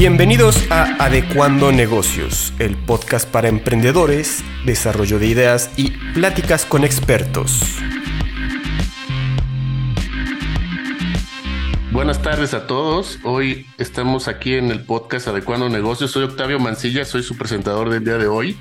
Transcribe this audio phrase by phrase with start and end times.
[0.00, 7.60] Bienvenidos a Adecuando Negocios, el podcast para emprendedores, desarrollo de ideas y pláticas con expertos.
[11.92, 13.18] Buenas tardes a todos.
[13.24, 16.12] Hoy estamos aquí en el podcast Adecuando Negocios.
[16.12, 18.56] Soy Octavio Mancilla, soy su presentador del día de hoy.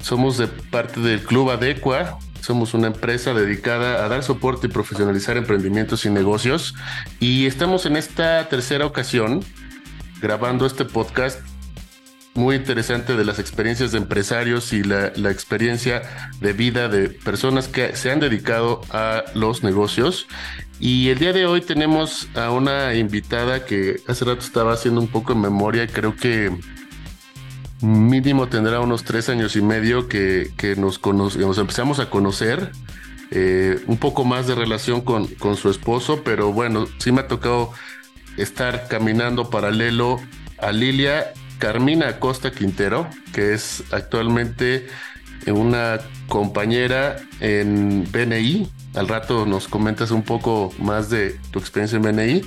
[0.00, 2.20] Somos de parte del Club Adecua.
[2.40, 6.76] Somos una empresa dedicada a dar soporte y profesionalizar emprendimientos y negocios.
[7.18, 9.44] Y estamos en esta tercera ocasión
[10.22, 11.40] grabando este podcast
[12.34, 16.02] muy interesante de las experiencias de empresarios y la, experiencia
[16.40, 20.28] de vida de personas que se han dedicado a los negocios.
[20.80, 25.08] Y el día de hoy tenemos a una invitada que hace rato estaba haciendo un
[25.08, 26.56] poco de memoria, creo que
[27.80, 32.70] mínimo tendrá unos tres años y medio que, nos, nos empezamos a conocer.
[33.34, 37.28] Eh, un poco más de relación con, con su esposo, pero bueno, sí me ha
[37.28, 37.72] tocado
[38.36, 40.20] estar caminando paralelo
[40.58, 44.88] a Lilia Carmina Acosta Quintero, que es actualmente
[45.46, 48.68] una compañera en BNI.
[48.94, 52.42] Al rato nos comentas un poco más de tu experiencia en BNI.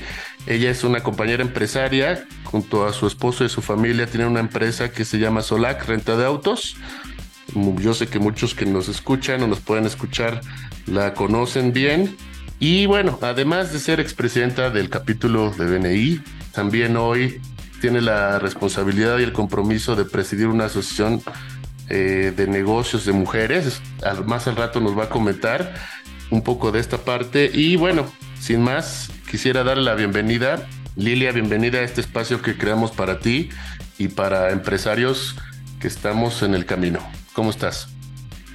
[0.48, 4.92] Ella es una compañera empresaria, junto a su esposo y su familia tiene una empresa
[4.92, 6.78] que se llama Solac Renta de Autos.
[7.78, 10.42] Yo sé que muchos que nos escuchan o nos pueden escuchar
[10.88, 12.16] la conocen bien
[12.60, 17.42] y bueno, además de ser expresidenta del capítulo de BNI, también hoy
[17.82, 21.22] tiene la responsabilidad y el compromiso de presidir una asociación
[21.90, 23.82] eh, de negocios de mujeres.
[24.26, 25.76] más al rato nos va a comentar
[26.32, 27.52] un poco de esta parte.
[27.54, 28.06] Y bueno,
[28.40, 30.68] sin más, quisiera darle la bienvenida.
[30.96, 33.50] Lilia, bienvenida a este espacio que creamos para ti
[33.98, 35.36] y para empresarios
[35.80, 37.00] que estamos en el camino.
[37.34, 37.95] ¿Cómo estás?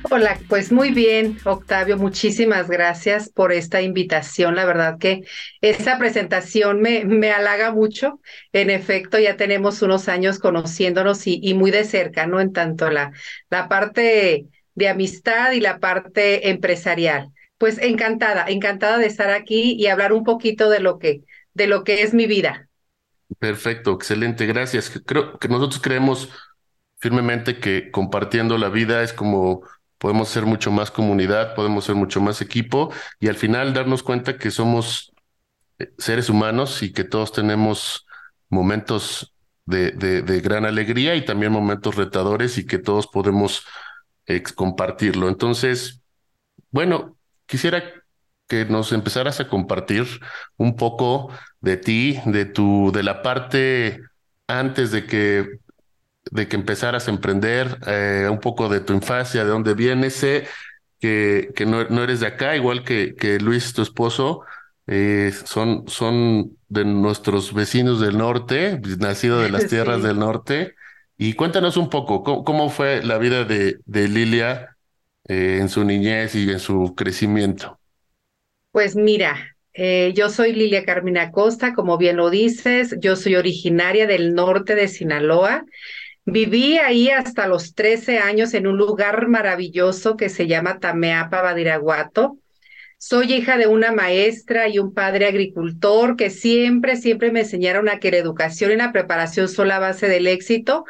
[0.03, 4.55] Hola, pues muy bien, Octavio, muchísimas gracias por esta invitación.
[4.57, 5.23] La verdad que
[5.61, 8.21] esta presentación me, me halaga mucho.
[8.53, 12.41] En efecto, ya tenemos unos años conociéndonos y, y muy de cerca, ¿no?
[12.41, 13.13] En tanto la,
[13.51, 17.29] la parte de amistad y la parte empresarial.
[17.59, 21.23] Pues encantada, encantada de estar aquí y hablar un poquito de lo que,
[21.53, 22.69] de lo que es mi vida.
[23.39, 24.91] Perfecto, excelente, gracias.
[25.07, 26.31] Creo que nosotros creemos
[26.99, 29.63] firmemente que compartiendo la vida es como
[30.01, 34.39] podemos ser mucho más comunidad, podemos ser mucho más equipo y al final darnos cuenta
[34.39, 35.13] que somos
[35.79, 38.07] eh, seres humanos y que todos tenemos
[38.49, 39.35] momentos
[39.67, 43.65] de, de, gran alegría y también momentos retadores y que todos podemos
[44.57, 45.29] compartirlo.
[45.29, 46.03] Entonces,
[46.71, 47.17] bueno,
[47.47, 47.83] quisiera
[48.49, 50.07] que nos empezaras a compartir
[50.57, 54.01] un poco de ti, de tu, de la parte
[54.49, 55.61] antes de que
[56.31, 60.15] de que empezaras a emprender, eh, un poco de tu infancia, de dónde vienes.
[60.15, 60.47] Sé
[61.01, 64.43] que, que no, no, eres de acá, igual que, que Luis, tu esposo,
[64.87, 70.75] eh, son, son de nuestros vecinos del norte, nacido de las tierras del norte.
[71.19, 74.77] Y cuéntanos un poco, ¿cómo, fue la vida de, de Lilia
[75.29, 77.79] eh, en su niñez y en su crecimiento?
[78.73, 79.57] Pues mira,
[80.15, 84.87] yo soy Lilia Carmina Costa, como bien lo dices, yo soy originaria del norte de
[84.89, 85.65] Sinaloa.
[86.27, 92.39] Viví ahí hasta los 13 años en un lugar maravilloso que se llama Tameapa, Badiraguato.
[92.99, 97.99] Soy hija de una maestra y un padre agricultor que siempre, siempre me enseñaron a
[97.99, 100.85] que la educación y la preparación son la base del éxito.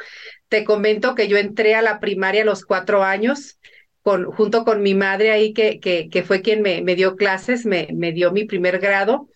[0.49, 3.57] Te comento que yo entré a la primaria a los cuatro años,
[4.01, 7.87] con, junto con mi madre ahí, que, que, fue quien me, me dio clases, me,
[7.93, 9.29] me dio mi primer grado,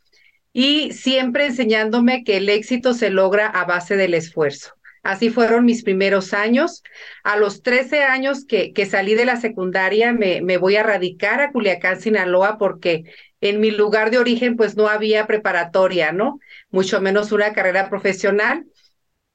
[0.52, 4.75] y siempre enseñándome que el éxito se logra a base del esfuerzo.
[5.06, 6.82] Así fueron mis primeros años.
[7.24, 11.42] A los 13 años que, que salí de la secundaria, me, me, voy a radicar
[11.42, 13.04] a Culiacán, Sinaloa, porque
[13.40, 16.40] en mi lugar de origen, pues no había preparatoria, ¿no?
[16.72, 18.66] Mucho menos una carrera profesional.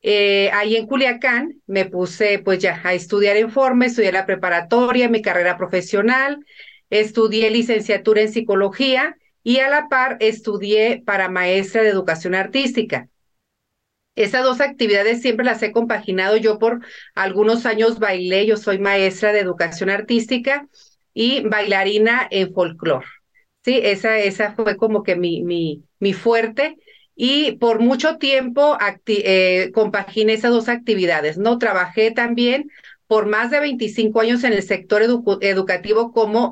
[0.02, 3.52] Eh, ahí en Culiacán me puse, pues ya, a estudiar en
[3.86, 6.44] estudié la preparatoria, mi carrera profesional,
[6.90, 13.08] estudié licenciatura en psicología y a la par estudié para maestra de educación artística.
[14.16, 16.36] Esas dos actividades siempre las he compaginado.
[16.36, 16.80] Yo por
[17.14, 20.68] algunos años bailé, yo soy maestra de educación artística
[21.14, 23.06] y bailarina en folclore.
[23.64, 26.76] Sí, esa, esa fue como que mi, mi, mi fuerte.
[27.14, 31.58] Y por mucho tiempo eh, compaginé esas dos actividades, ¿no?
[31.58, 32.70] Trabajé también
[33.06, 36.50] por más de 25 años en el sector educativo como,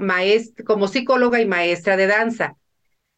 [0.66, 2.56] como psicóloga y maestra de danza.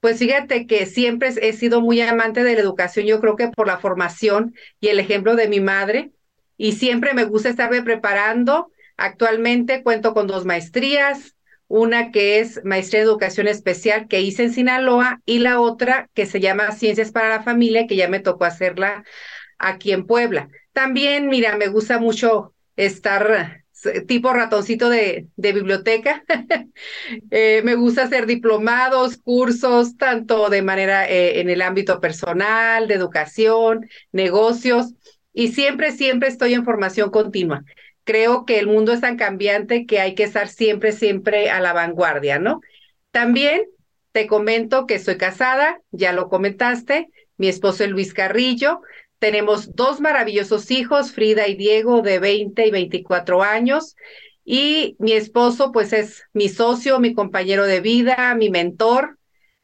[0.00, 3.66] Pues fíjate que siempre he sido muy amante de la educación, yo creo que por
[3.66, 6.10] la formación y el ejemplo de mi madre,
[6.56, 8.70] y siempre me gusta estarme preparando.
[8.96, 11.34] Actualmente cuento con dos maestrías,
[11.68, 16.26] una que es maestría de educación especial que hice en Sinaloa y la otra que
[16.26, 19.04] se llama Ciencias para la Familia, que ya me tocó hacerla
[19.58, 20.48] aquí en Puebla.
[20.72, 23.62] También, mira, me gusta mucho estar
[24.06, 26.24] tipo ratoncito de, de biblioteca.
[27.30, 32.94] eh, me gusta hacer diplomados, cursos, tanto de manera eh, en el ámbito personal, de
[32.94, 34.94] educación, negocios,
[35.32, 37.62] y siempre, siempre estoy en formación continua.
[38.04, 41.72] Creo que el mundo es tan cambiante que hay que estar siempre, siempre a la
[41.72, 42.60] vanguardia, ¿no?
[43.10, 43.64] También
[44.12, 48.82] te comento que estoy casada, ya lo comentaste, mi esposo es Luis Carrillo,
[49.20, 53.94] tenemos dos maravillosos hijos, Frida y Diego, de 20 y 24 años.
[54.44, 59.18] Y mi esposo, pues es mi socio, mi compañero de vida, mi mentor.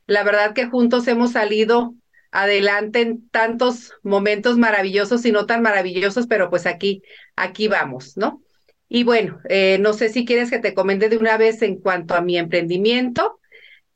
[0.07, 1.95] La verdad que juntos hemos salido
[2.31, 7.03] adelante en tantos momentos maravillosos y no tan maravillosos, pero pues aquí,
[7.35, 8.43] aquí vamos, ¿no?
[8.91, 12.15] Y bueno, eh, no sé si quieres que te comente de una vez en cuanto
[12.15, 13.41] a mi emprendimiento.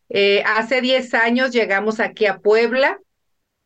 [0.09, 2.99] Eh, hace 10 años llegamos aquí a Puebla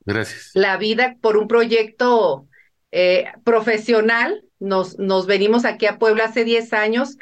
[0.05, 0.51] Gracias.
[0.55, 2.47] La vida por un proyecto
[2.93, 4.45] eh, profesional.
[4.59, 7.17] Nos, nos venimos aquí a Puebla hace 10 años.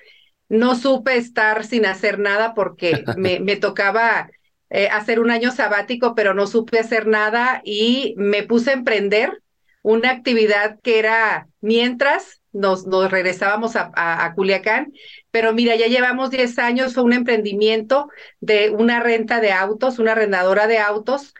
[0.48, 4.30] No supe estar sin hacer nada porque me, me tocaba
[4.70, 9.42] eh, hacer un año sabático, pero no supe hacer nada y me puse a emprender
[9.82, 14.92] una actividad que era mientras nos, nos regresábamos a, a, a, Culiacán.
[15.30, 18.08] Pero mira, ya llevamos 10 años, fue un emprendimiento
[18.40, 21.34] de una renta de autos, una arrendadora de autos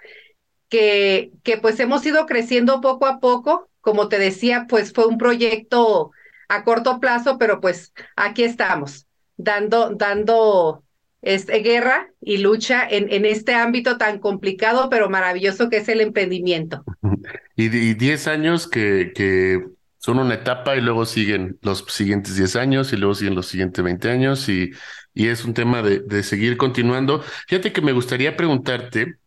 [0.72, 3.68] que, que pues hemos ido creciendo poco a poco.
[3.82, 6.12] Como te decía, pues fue un proyecto
[6.48, 10.82] a corto plazo, pero pues aquí estamos, dando, dando
[11.20, 16.00] este, guerra y lucha en, en este ámbito tan complicado, pero maravilloso que es el
[16.00, 16.84] emprendimiento.
[17.54, 19.62] Y 10 años que, que
[19.98, 23.84] son una etapa y luego siguen los siguientes 10 años y luego siguen los siguientes
[23.84, 24.70] 20 años y,
[25.12, 27.22] y es un tema de, de seguir continuando.
[27.46, 29.18] Fíjate que me gustaría preguntarte,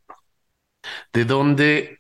[1.14, 1.98] ¿De dónde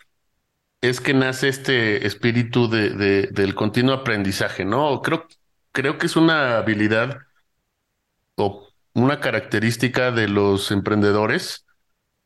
[0.81, 4.65] es que nace este espíritu de, de, del continuo aprendizaje?
[4.65, 5.01] ¿No?
[5.01, 5.27] Creo,
[5.71, 7.19] creo que es una habilidad
[8.35, 11.65] o una característica de los emprendedores.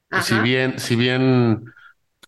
[0.09, 0.23] Ajá.
[0.23, 1.65] Si bien, si bien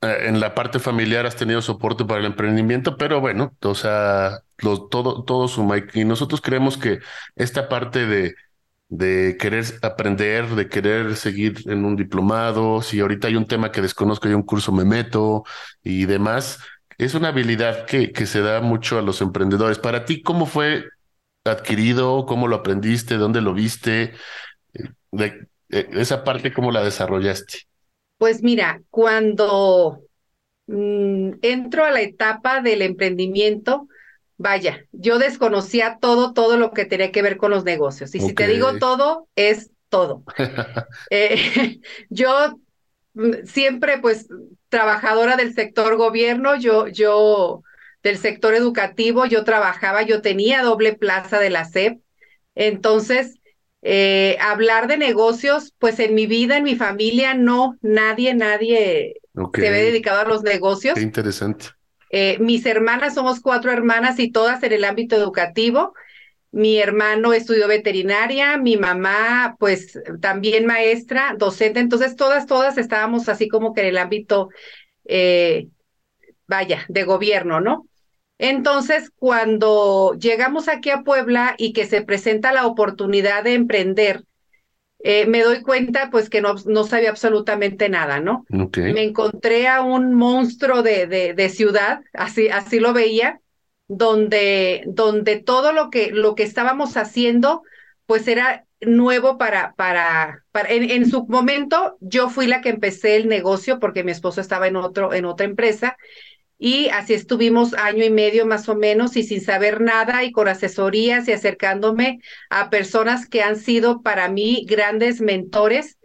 [0.02, 4.40] eh, en la parte familiar has tenido soporte para el emprendimiento, pero bueno, o sea,
[4.60, 5.78] lo, todo, todo suma.
[5.94, 7.00] Y nosotros creemos que
[7.36, 8.36] esta parte de,
[8.92, 13.82] de querer aprender, de querer seguir en un diplomado, si ahorita hay un tema que
[13.82, 15.46] desconozco, hay un curso me meto
[15.82, 16.60] y demás,
[16.98, 19.80] es una habilidad que, que se da mucho a los emprendedores.
[19.80, 20.84] Para ti, ¿cómo fue
[21.46, 22.26] adquirido?
[22.26, 23.16] ¿Cómo lo aprendiste?
[23.16, 24.12] ¿Dónde lo viste?
[25.10, 27.60] De esa parte, ¿cómo la desarrollaste?
[28.18, 30.02] Pues mira, cuando
[30.68, 33.88] mmm, entro a la etapa del emprendimiento,
[34.42, 38.16] Vaya, yo desconocía todo, todo lo que tenía que ver con los negocios.
[38.16, 38.30] Y okay.
[38.30, 40.24] si te digo todo, es todo.
[41.12, 41.80] eh,
[42.10, 42.60] yo
[43.14, 44.28] mm, siempre, pues,
[44.70, 47.62] trabajadora del sector gobierno, yo, yo,
[48.02, 52.00] del sector educativo, yo trabajaba, yo tenía doble plaza de la SEP.
[52.56, 53.36] Entonces,
[53.84, 59.66] eh, hablar de negocios, pues en mi vida, en mi familia, no, nadie, nadie okay.
[59.66, 60.96] se ve dedicado a los negocios.
[60.96, 61.68] Qué interesante.
[62.14, 65.94] Eh, mis hermanas, somos cuatro hermanas y todas en el ámbito educativo.
[66.52, 71.80] Mi hermano estudió veterinaria, mi mamá, pues también maestra, docente.
[71.80, 74.50] Entonces, todas, todas estábamos así como que en el ámbito,
[75.06, 75.70] eh,
[76.48, 77.88] vaya, de gobierno, ¿no?
[78.38, 84.26] Entonces, cuando llegamos aquí a Puebla y que se presenta la oportunidad de emprender,
[85.04, 88.46] eh, me doy cuenta pues que no, no sabía absolutamente nada, ¿no?
[88.50, 88.94] Okay.
[88.94, 93.42] Me encontré a un monstruo de, de, de, ciudad, así, así lo veía,
[93.88, 97.64] donde, donde todo lo que, lo que estábamos haciendo
[98.06, 103.16] pues era nuevo para, para, para en, en, su momento yo fui la que empecé
[103.16, 105.98] el negocio porque mi esposo estaba en otro, en otra empresa
[106.64, 110.48] y así estuvimos año y medio más o menos y sin saber nada y con
[110.48, 112.20] asesorías y acercándome
[112.52, 115.98] a personas que han sido para mí grandes mentores.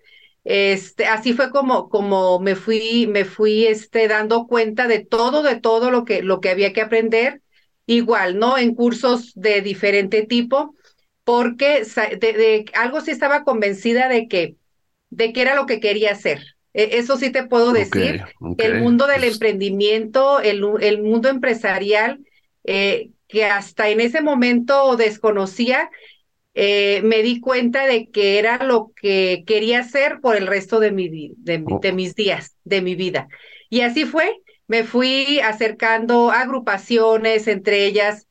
[0.45, 5.61] Este, así fue como, como me fui, me fui este, dando cuenta de todo, de
[5.61, 7.43] todo lo que, lo que había que aprender.
[7.85, 8.57] Igual, ¿no?
[8.57, 10.75] En cursos de diferente tipo,
[11.25, 11.83] porque
[12.73, 14.57] algo sí estaba convencida de que,
[15.11, 16.56] de que era lo que quería hacer.
[16.77, 18.23] E, eso sí te puedo decir.
[18.23, 18.67] Okay, okay.
[18.67, 22.21] El mundo del emprendimiento, el, el mundo empresarial,
[22.65, 25.91] eh, que hasta en ese momento desconocía,
[26.55, 30.93] eh, me di cuenta de que era lo que quería hacer por el resto de,
[30.93, 31.81] mi, de, oh.
[31.81, 33.29] de mis días, de mi vida.
[33.71, 34.31] Y así fue.
[34.69, 38.27] Me fui acercando a agrupaciones, entre ellas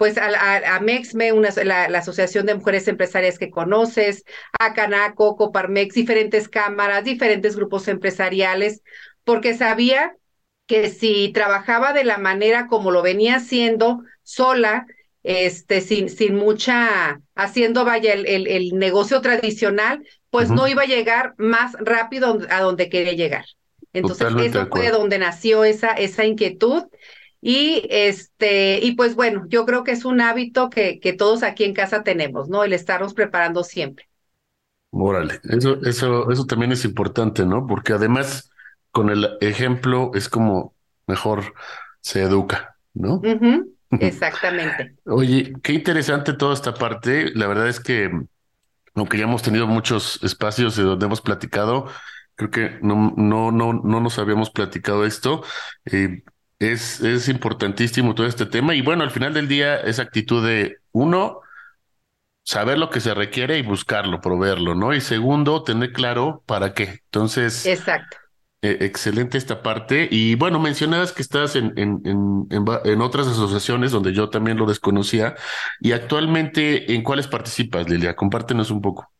[0.00, 4.24] pues a, a, a MEXME, una, la, la, Asociación de Mujeres Empresarias que conoces,
[4.58, 8.80] a Canaco, Coparmex, diferentes cámaras, diferentes grupos empresariales,
[9.24, 10.16] porque sabía
[10.64, 14.86] que si trabajaba de la manera como lo venía haciendo sola,
[15.22, 21.34] este, sin, sin mucha, haciendo, vaya, el, el, negocio tradicional, pues no iba a llegar
[21.36, 23.44] más rápido a donde quería llegar.
[23.92, 26.84] Entonces, eso fue donde nació esa, esa inquietud.
[27.42, 31.64] Y este, y pues bueno, yo creo que es un hábito que, que todos aquí
[31.64, 32.64] en casa tenemos, ¿no?
[32.64, 34.08] El estarnos preparando siempre.
[34.92, 37.66] Órale, eso, eso, eso también es importante, ¿no?
[37.66, 38.50] Porque además,
[38.90, 40.74] con el ejemplo es como
[41.06, 41.54] mejor
[42.00, 43.20] se educa, ¿no?
[43.98, 44.96] Exactamente.
[45.04, 47.32] Oye, qué interesante toda esta parte.
[47.34, 48.10] La verdad es que,
[48.94, 51.86] aunque ya hemos tenido muchos espacios de donde hemos platicado,
[52.36, 55.44] creo que no, no, no, no nos habíamos platicado esto.
[55.86, 56.22] Eh,
[56.60, 58.74] es, es importantísimo todo este tema.
[58.74, 61.40] Y bueno, al final del día, esa actitud de uno,
[62.44, 64.94] saber lo que se requiere y buscarlo, proveerlo, ¿no?
[64.94, 67.00] Y segundo, tener claro para qué.
[67.06, 68.18] Entonces, exacto.
[68.62, 70.06] Eh, excelente esta parte.
[70.10, 72.46] Y bueno, mencionabas que estás en, en, en,
[72.84, 75.34] en, otras asociaciones donde yo también lo desconocía.
[75.80, 78.14] Y actualmente, ¿en cuáles participas, Lilia?
[78.14, 79.10] Compártenos un poco.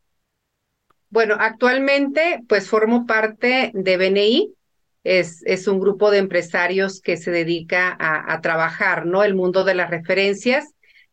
[1.08, 4.54] Bueno, actualmente, pues formo parte de BNI.
[5.04, 9.24] Es, es un grupo de empresarios que se dedica a, a trabajar, ¿no?
[9.24, 10.66] El mundo de las referencias.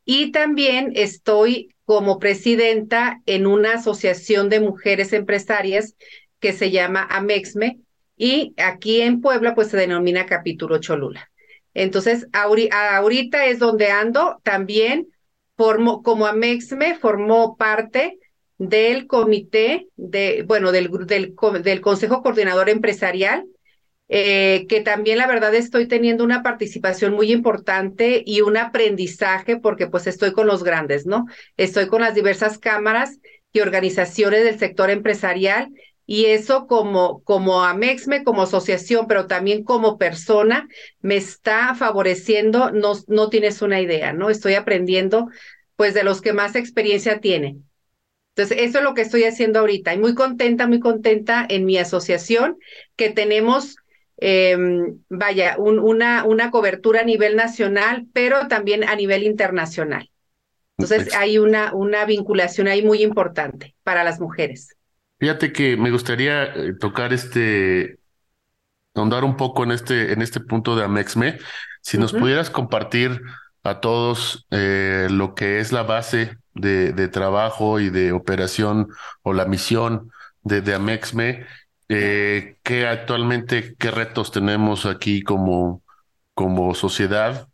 [0.04, 5.96] Y también estoy como presidenta en una asociación de mujeres empresarias
[6.40, 7.80] que se llama AMEXME,
[8.18, 11.30] y aquí en Puebla pues se denomina capítulo Cholula.
[11.74, 15.08] Entonces, ahorita es donde ando, también
[15.56, 18.18] formo, como Amexme formó parte
[18.58, 23.46] del comité de, bueno, del, del, del Consejo Coordinador Empresarial,
[24.10, 29.88] eh, que también la verdad estoy teniendo una participación muy importante y un aprendizaje porque
[29.88, 31.26] pues estoy con los grandes, ¿no?
[31.58, 33.20] Estoy con las diversas cámaras
[33.52, 35.70] y organizaciones del sector empresarial
[36.06, 40.70] y eso como, como AMEXME, como asociación, pero también como persona,
[41.02, 44.30] me está favoreciendo, no, no tienes una idea, ¿no?
[44.30, 45.28] Estoy aprendiendo
[45.76, 47.68] pues de los que más experiencia tienen.
[48.36, 51.78] Entonces, eso es lo que estoy haciendo ahorita y muy contenta, muy contenta en mi
[51.78, 52.58] asociación
[52.96, 53.78] que tenemos,
[54.18, 60.10] em, vaya, un, una, una cobertura a nivel nacional, pero también a nivel internacional.
[60.78, 64.76] Entonces, hay una, una vinculación ahí muy importante para las mujeres.
[65.20, 67.98] Fíjate que me gustaría eh, tocar este,
[68.94, 71.40] ahondar un poco en este, en este punto de Amexme.
[71.82, 73.22] Si nos pudieras compartir
[73.64, 78.90] a todos eh, lo que es la base de, de, trabajo y de operación
[79.24, 80.12] o la misión
[80.44, 81.46] de, de Amexme,
[81.90, 85.84] eh, qué actualmente, qué retos tenemos aquí como,
[86.34, 87.48] como sociedad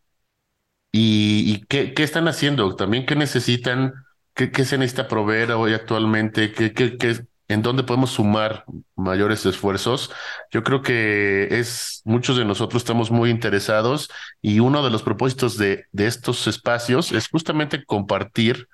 [0.91, 3.93] y, y qué, qué, están haciendo, también qué necesitan,
[4.33, 9.45] qué, qué se necesita proveer hoy actualmente, qué, qué, qué, en dónde podemos sumar mayores
[9.45, 10.11] esfuerzos.
[10.51, 14.09] Yo creo que es muchos de nosotros estamos muy interesados
[14.41, 18.67] y uno de los propósitos de, de estos espacios es justamente compartir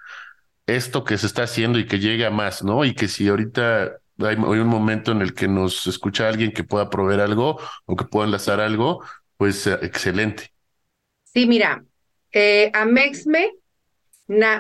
[0.67, 2.85] esto que se está haciendo y que llegue a más, ¿no?
[2.85, 6.89] Y que si ahorita hay, un momento en el que nos escucha alguien que pueda
[6.89, 9.03] proveer algo o que pueda enlazar algo,
[9.37, 10.51] pues eh, excelente.
[11.23, 11.83] Sí, mira,
[12.31, 13.51] eh, Amexme,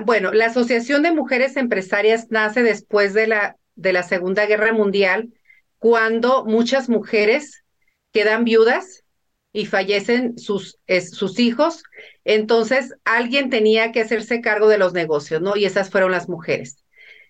[0.05, 5.29] bueno, la Asociación de Mujeres Empresarias nace después de la de la Segunda Guerra Mundial,
[5.77, 7.63] cuando muchas mujeres
[8.11, 9.05] quedan viudas
[9.53, 10.77] y fallecen sus,
[11.11, 11.83] sus hijos,
[12.25, 15.55] entonces alguien tenía que hacerse cargo de los negocios, ¿no?
[15.55, 16.83] Y esas fueron las mujeres.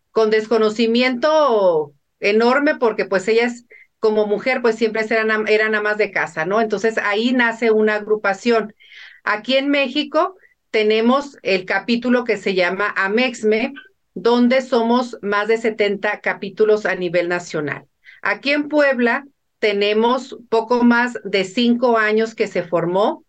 [0.09, 3.65] Con desconocimiento enorme, porque pues ellas
[3.99, 6.61] como mujer pues siempre eran, eran amas de casa, ¿no?
[6.61, 8.73] Entonces ahí nace una agrupación.
[9.23, 10.35] Aquí en México
[10.71, 13.73] tenemos el capítulo que se llama Amexme,
[14.13, 17.85] donde somos más de 70 capítulos a nivel nacional.
[18.21, 19.25] Aquí en Puebla
[19.59, 23.25] tenemos poco más de cinco años que se formó.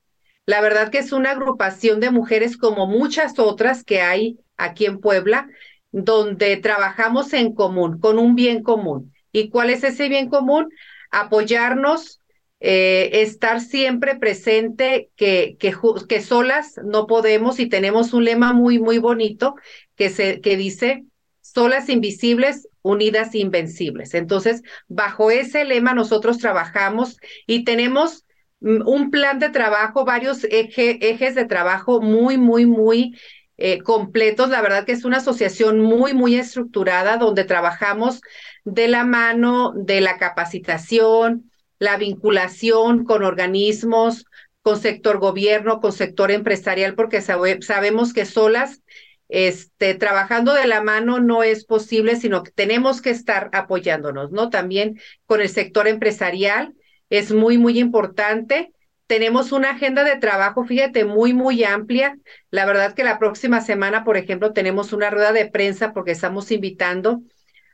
[0.47, 5.01] La verdad que es una agrupación de mujeres como muchas otras que hay aquí en
[5.01, 5.49] Puebla,
[5.93, 9.13] donde trabajamos en común, con un bien común.
[9.33, 10.69] ¿Y cuál es ese bien común?
[11.11, 12.21] Apoyarnos,
[12.61, 15.75] eh, estar siempre presente, que, que,
[16.09, 19.55] que solas no podemos y tenemos un lema muy, muy bonito
[19.97, 21.05] que, se, que dice,
[21.41, 24.15] solas invisibles, unidas invencibles.
[24.15, 27.17] Entonces, bajo ese lema nosotros trabajamos
[27.47, 28.25] y tenemos
[28.61, 33.17] mm, un plan de trabajo, varios ejes de trabajo muy, muy, muy
[33.61, 34.49] eh, completos.
[34.49, 38.23] La verdad que es una asociación muy, muy estructurada donde trabajamos
[38.65, 44.25] de la mano de la capacitación, la vinculación con organismos,
[44.63, 48.81] con sector gobierno, con sector empresarial, porque sabemos que solas
[49.29, 54.49] este, trabajando de la mano no es posible, sino que tenemos que estar apoyándonos, ¿no?
[54.49, 56.75] También con el sector empresarial
[57.11, 58.73] es muy, muy importante
[59.11, 62.17] tenemos una agenda de trabajo, fíjate, muy, muy amplia.
[62.53, 66.53] La verdad que la próxima semana, por ejemplo, tenemos una rueda de prensa porque estamos
[66.53, 67.21] invitando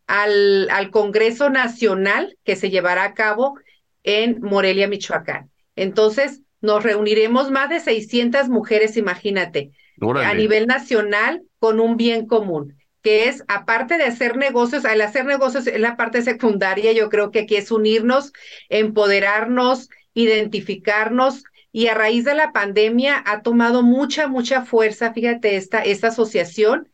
[0.06, 3.58] al, al Congreso Nacional que se llevará a cabo
[4.02, 5.50] en Morelia, Michoacán.
[5.74, 12.78] Entonces, nos reuniremos más de 600 mujeres, imagínate, a nivel nacional con un bien común,
[13.02, 17.30] que es, aparte de hacer negocios, al hacer negocios es la parte secundaria, yo creo
[17.30, 18.32] que aquí es unirnos,
[18.70, 21.44] empoderarnos, identificarnos,
[21.76, 26.88] y a raíz de la pandemia ha tomado mucha, mucha fuerza, fíjate, esta, esta asociación.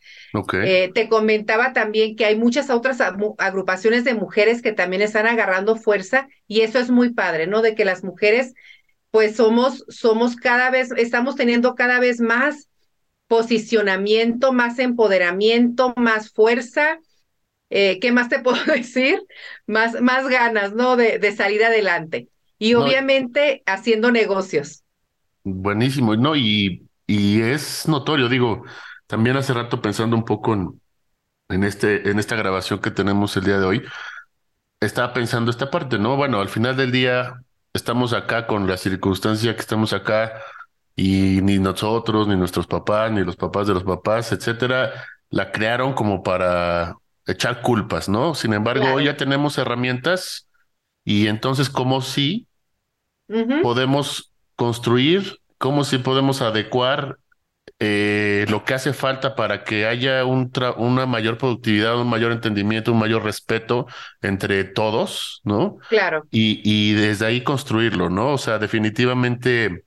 [0.64, 5.76] Eh, te comentaba también que hay muchas otras agrupaciones de mujeres que también están agarrando
[5.76, 7.62] fuerza y eso es muy padre, ¿no?
[7.62, 8.54] De que las mujeres,
[9.12, 12.68] pues somos, somos cada vez, estamos teniendo cada vez más
[13.28, 16.98] posicionamiento, más empoderamiento, más fuerza.
[17.70, 19.22] Eh, ¿Qué más te puedo decir?
[19.68, 20.96] Más, más ganas, ¿no?
[20.96, 22.31] De, de salir adelante.
[22.62, 24.84] Y obviamente haciendo negocios.
[25.44, 26.36] Buenísimo, ¿no?
[26.36, 28.62] Y, y es notorio, digo,
[29.08, 30.80] también hace rato pensando un poco en,
[31.48, 33.82] en, este, en esta grabación que tenemos el día de hoy,
[34.80, 36.16] estaba pensando esta parte, ¿no?
[36.16, 37.34] Bueno, al final del día
[37.72, 40.32] estamos acá con la circunstancia que estamos acá
[40.94, 44.92] y ni nosotros, ni nuestros papás, ni los papás de los papás, etcétera,
[45.30, 48.34] la crearon como para echar culpas, ¿no?
[48.34, 50.48] Sin embargo, hoy ya tenemos herramientas
[51.04, 51.70] y entonces,
[53.62, 55.38] podemos construir?
[55.58, 57.18] ¿Cómo si podemos adecuar
[57.78, 62.92] eh, lo que hace falta para que haya un una mayor productividad, un mayor entendimiento,
[62.92, 63.86] un mayor respeto
[64.20, 65.78] entre todos, ¿no?
[65.88, 66.24] Claro.
[66.30, 68.32] Y, y desde ahí construirlo, ¿no?
[68.32, 69.84] O sea, definitivamente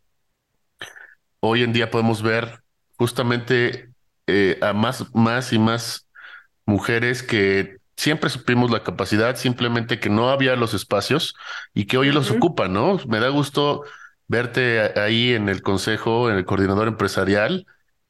[1.40, 2.62] hoy en día podemos ver
[2.98, 3.90] justamente
[4.28, 6.08] eh, a más, más y más
[6.66, 11.36] mujeres que siempre supimos la capacidad, simplemente que no había los espacios
[11.74, 13.00] y que hoy los ocupan, ¿no?
[13.08, 13.84] Me da gusto
[14.28, 17.66] verte ahí en el consejo, en el coordinador empresarial.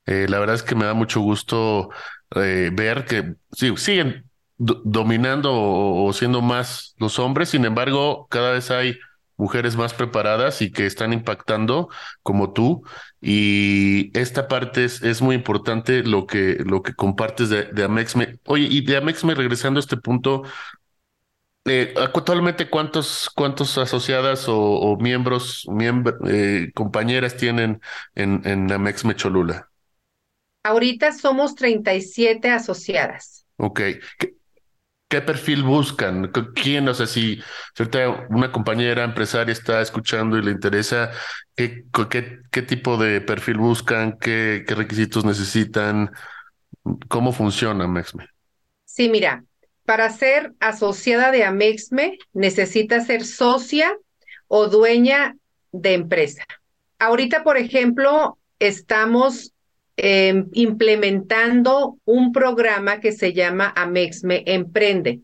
[0.06, 1.90] Eh, la verdad es que me da mucho gusto
[2.36, 8.72] eh, ver que sí, siguen dominando o, siendo más los hombres, sin embargo, cada vez
[8.72, 8.98] hay
[9.38, 11.90] mujeres más preparadas y que están impactando
[12.24, 12.84] como tú.
[13.22, 18.40] Y esta parte es, es muy importante lo que, lo que compartes de, de Amexme.
[18.46, 20.44] Oye, y de Amexme, regresando a este punto,
[21.66, 25.68] eh, actualmente cuántos, cuántos asociadas o, miembros,
[26.28, 27.82] eh, compañeras tienen
[28.14, 29.70] en, en Amexme Cholula?
[30.64, 33.46] Ahorita somos 37 asociadas.
[33.58, 33.82] Ok.
[34.20, 34.35] ¿Qué
[35.10, 36.32] perfil buscan?
[36.56, 36.88] ¿Quién?
[36.90, 37.40] O sea, si
[38.30, 41.12] una compañera empresaria está escuchando y le interesa,
[41.56, 44.18] ¿qué, qué, qué tipo de perfil buscan?
[44.20, 46.12] ¿Qué, ¿Qué requisitos necesitan?
[47.08, 48.28] ¿Cómo funciona Amexme?
[48.84, 49.44] Sí, mira,
[49.86, 53.96] para ser asociada de Amexme necesita ser socia
[54.48, 55.36] o dueña
[55.72, 56.46] de empresa.
[57.00, 59.55] Ahorita, por ejemplo, estamos
[59.98, 65.22] Em, implementando un programa que se llama Amexme Emprende.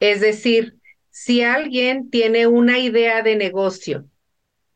[0.00, 0.76] Es decir,
[1.10, 4.06] si alguien tiene una idea de negocio,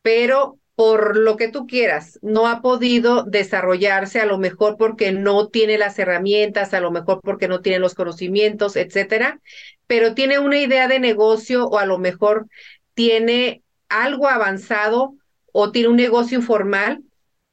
[0.02, 5.48] pero por lo que tú quieras, no ha podido desarrollarse, a lo mejor porque no
[5.48, 9.40] tiene las herramientas, a lo mejor porque no tiene los conocimientos, etcétera,
[9.86, 12.48] pero tiene una idea de negocio o a lo mejor
[12.92, 15.14] tiene algo avanzado
[15.52, 17.02] o tiene un negocio informal,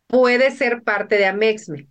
[0.09, 1.87] puede ser parte de Amexme.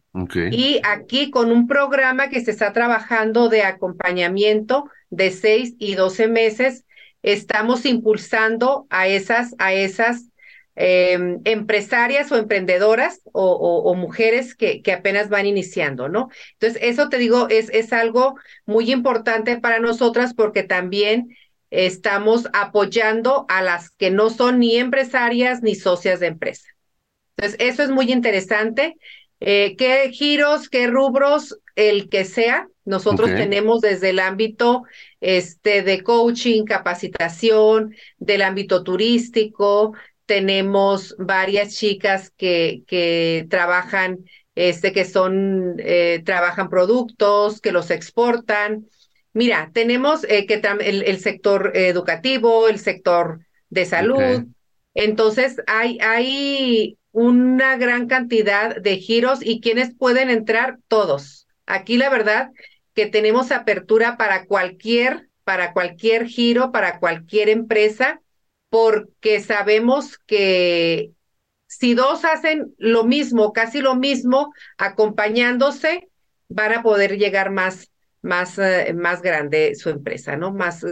[0.50, 6.26] Y aquí con un programa que se está trabajando de acompañamiento de seis y doce
[6.26, 6.84] meses,
[7.22, 10.30] estamos impulsando a esas, a esas
[10.74, 16.28] em, empresarias o emprendedoras o, mujeres que, que, apenas van iniciando, ¿no?
[16.54, 18.34] Entonces, eso te digo, es, es algo
[18.66, 21.36] muy importante para nosotras porque también
[21.70, 26.66] estamos apoyando a las que no son ni empresarias ni socias de empresa.
[27.38, 28.96] Entonces, eso es muy interesante.
[29.38, 32.66] Eh, ¿Qué giros, qué rubros, el que sea?
[32.84, 34.82] Nosotros tenemos desde el ámbito
[35.20, 39.92] este, de coaching, capacitación, del ámbito turístico,
[40.26, 44.18] tenemos varias chicas que, que trabajan,
[44.56, 48.86] este, que son, eh, trabajan productos, que los exportan.
[49.32, 54.44] Mira, tenemos eh, que el, el, sector educativo, el sector de salud.
[54.94, 61.46] Entonces, hay, hay una gran cantidad de giros y quienes pueden entrar todos.
[61.66, 62.50] Aquí la verdad
[62.94, 68.20] que tenemos apertura para cualquier, para cualquier giro, para cualquier empresa,
[68.70, 71.12] porque sabemos que
[71.66, 76.08] si dos hacen lo mismo, casi lo mismo, acompañándose,
[76.48, 77.90] van a poder llegar más,
[78.22, 80.52] más, eh, más grande su empresa, ¿no?
[80.52, 80.84] Más,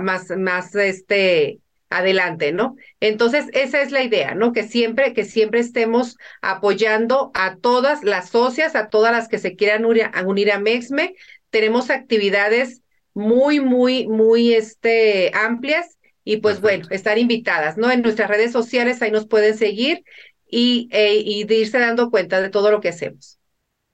[0.00, 1.60] más, más, este,
[1.96, 2.76] adelante, ¿no?
[3.00, 4.52] Entonces, esa es la idea, ¿no?
[4.52, 9.56] Que siempre, que siempre estemos apoyando a todas las socias, a todas las que se
[9.56, 11.14] quieran unir a, unir a MEXME.
[11.50, 12.82] Tenemos actividades
[13.14, 17.90] muy, muy, muy este, amplias y pues bueno, estar invitadas, ¿no?
[17.90, 20.02] En nuestras redes sociales ahí nos pueden seguir
[20.50, 23.38] y, e, y de irse dando cuenta de todo lo que hacemos.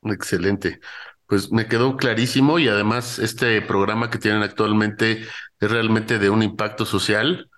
[0.04, 0.80] Excelente.
[1.26, 5.22] Pues me quedó clarísimo y además este programa que tienen actualmente
[5.60, 7.49] es realmente de un impacto social.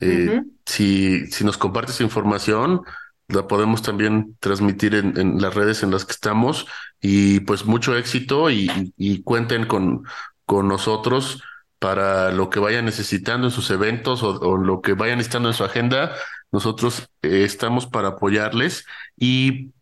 [0.00, 2.82] Eh, si, si nos compartes información,
[3.28, 6.66] la podemos también transmitir en, en, las redes en las que estamos
[7.00, 10.04] y pues mucho éxito y, y, cuenten con,
[10.44, 11.42] con nosotros
[11.78, 15.54] para lo que vayan necesitando en sus eventos o, o lo que vayan estando en
[15.54, 16.14] su agenda.
[16.50, 18.84] Nosotros eh, estamos para apoyarles
[19.16, 19.72] y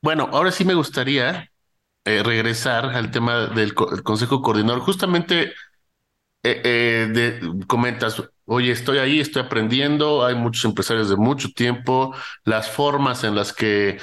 [0.00, 1.50] bueno, ahora sí me gustaría
[2.04, 4.80] eh, regresar al tema del Consejo Coordinador.
[4.80, 5.52] Justamente
[6.42, 12.70] eh, eh, comentas, oye, estoy ahí, estoy aprendiendo, hay muchos empresarios de mucho tiempo, las
[12.70, 13.98] formas en las que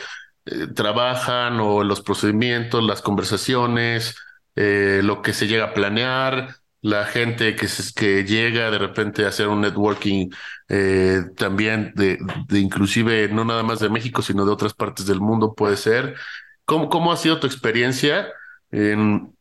[0.75, 4.15] trabajan o los procedimientos, las conversaciones,
[4.55, 9.29] lo que se llega a planear, la gente que, se, que llega de repente a
[9.29, 10.29] hacer un networking
[10.69, 15.19] eh, también de, de, inclusive no nada más de México, sino de otras partes del
[15.19, 16.15] mundo puede ser.
[16.63, 18.27] ¿Cómo, cómo ha sido tu experiencia?
[18.69, 19.35] En,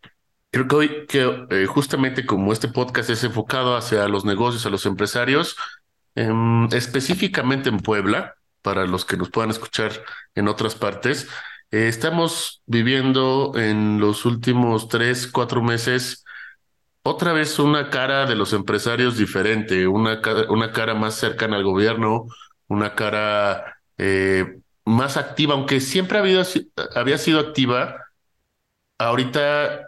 [0.55, 4.71] creo que hoy, que eh, justamente como este podcast es enfocado hacia los negocios, a
[4.71, 5.57] los empresarios,
[6.15, 6.31] eh,
[6.73, 9.93] específicamente en Puebla, para los que nos puedan escuchar
[10.35, 11.29] en otras partes,
[11.71, 16.25] eh, estamos viviendo en los últimos tres, cuatro meses
[17.03, 22.27] otra vez una cara de los empresarios diferente, una, una cara más cercana al gobierno,
[22.69, 26.45] una cara eh, más activa, aunque siempre había,
[26.95, 27.97] había sido activa,
[28.99, 29.87] ahorita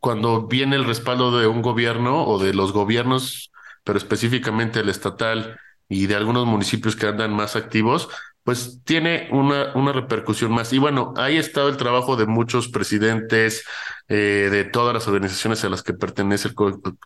[0.00, 3.50] cuando viene el respaldo de un gobierno o de los gobiernos,
[3.84, 5.58] pero específicamente el estatal
[5.88, 8.08] y de algunos municipios que andan más activos,
[8.44, 10.72] pues tiene una, una repercusión más.
[10.72, 13.64] Y bueno, ahí ha estado el trabajo de muchos presidentes,
[14.08, 16.54] eh, de todas las organizaciones a las que pertenece el,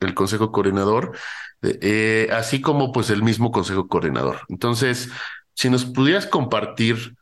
[0.00, 1.16] el Consejo Coordinador,
[1.62, 4.40] eh, así como pues el mismo Consejo Coordinador.
[4.48, 5.10] Entonces,
[5.54, 7.16] si nos pudieras compartir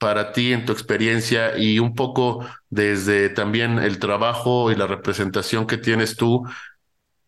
[0.00, 5.68] para ti en tu experiencia y un poco desde también el trabajo y la representación
[5.68, 6.44] que tienes tú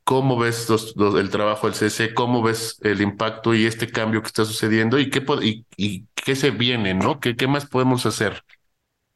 [0.04, 0.68] ¿Cómo ves
[1.16, 2.12] el trabajo del CC?
[2.12, 4.98] ¿Cómo ves el impacto y este cambio que está sucediendo?
[4.98, 5.24] ¿Y qué,
[5.76, 7.20] y, qué se viene, no?
[7.20, 8.42] ¿Qué, ¿Qué más podemos hacer?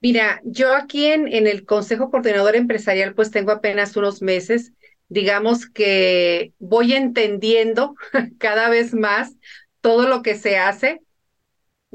[0.01, 4.73] Mira, yo aquí en, en el Consejo Coordinador Empresarial pues tengo apenas unos meses.
[5.09, 7.97] Digamos que voy entendiendo
[8.39, 9.35] cada vez más
[9.81, 11.03] todo lo que se hace.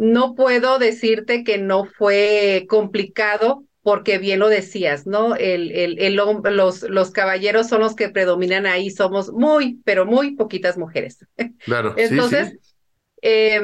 [0.01, 5.35] No puedo decirte que no fue complicado porque bien lo decías, ¿no?
[5.35, 10.35] El, el, el, los, los caballeros son los que predominan ahí, somos muy, pero muy
[10.35, 11.19] poquitas mujeres.
[11.65, 11.93] Claro.
[11.95, 12.57] Entonces,
[13.21, 13.61] Eh,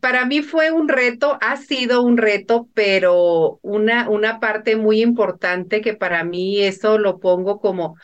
[0.00, 5.80] para mí fue un reto, ha sido un reto, pero una, una parte muy importante
[5.80, 7.96] que para mí eso lo pongo como,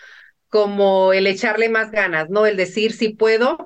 [0.48, 2.46] como el echarle más ganas, ¿no?
[2.46, 3.58] El decir si puedo,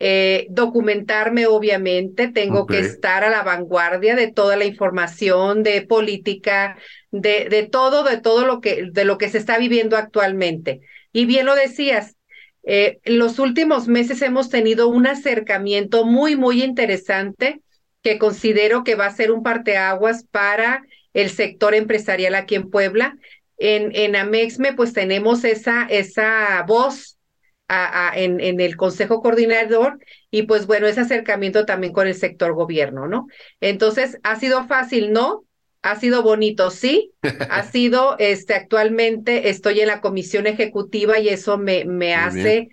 [0.00, 2.80] eh, documentarme, obviamente, tengo okay.
[2.80, 6.78] que estar a la vanguardia de toda la información de política,
[7.10, 10.80] de, de todo, de todo lo que, de lo que se está viviendo actualmente.
[11.12, 12.16] Y bien lo decías,
[12.62, 17.60] eh, los últimos meses hemos tenido un acercamiento muy, muy interesante
[18.02, 20.82] que considero que va a ser un parteaguas para
[21.12, 23.16] el sector empresarial aquí en Puebla.
[23.58, 27.18] En, en Amexme, pues tenemos esa, esa voz
[27.70, 32.16] a, a, en, en, el Consejo Coordinador y pues bueno, ese acercamiento también con el
[32.16, 33.28] sector gobierno, ¿no?
[33.60, 35.12] Entonces, ¿ha sido fácil?
[35.12, 35.44] No,
[35.82, 37.12] ha sido bonito, sí.
[37.22, 42.70] ha sido, este, actualmente estoy en la comisión ejecutiva y eso me, me hace,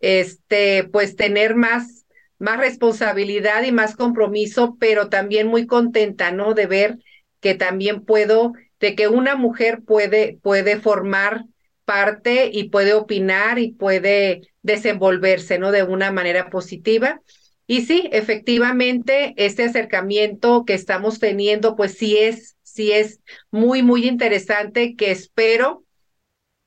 [0.00, 2.04] este, pues tener más,
[2.40, 6.54] más responsabilidad y más compromiso, pero también muy contenta, ¿no?
[6.54, 6.98] De ver
[7.38, 11.44] que también puedo, de que una mujer puede, puede formar
[11.90, 15.72] parte y puede opinar y puede desenvolverse, ¿no?
[15.72, 17.20] De una manera positiva.
[17.66, 23.18] Y sí, efectivamente, este acercamiento que estamos teniendo, pues sí es, sí es
[23.50, 25.82] muy, muy interesante, que espero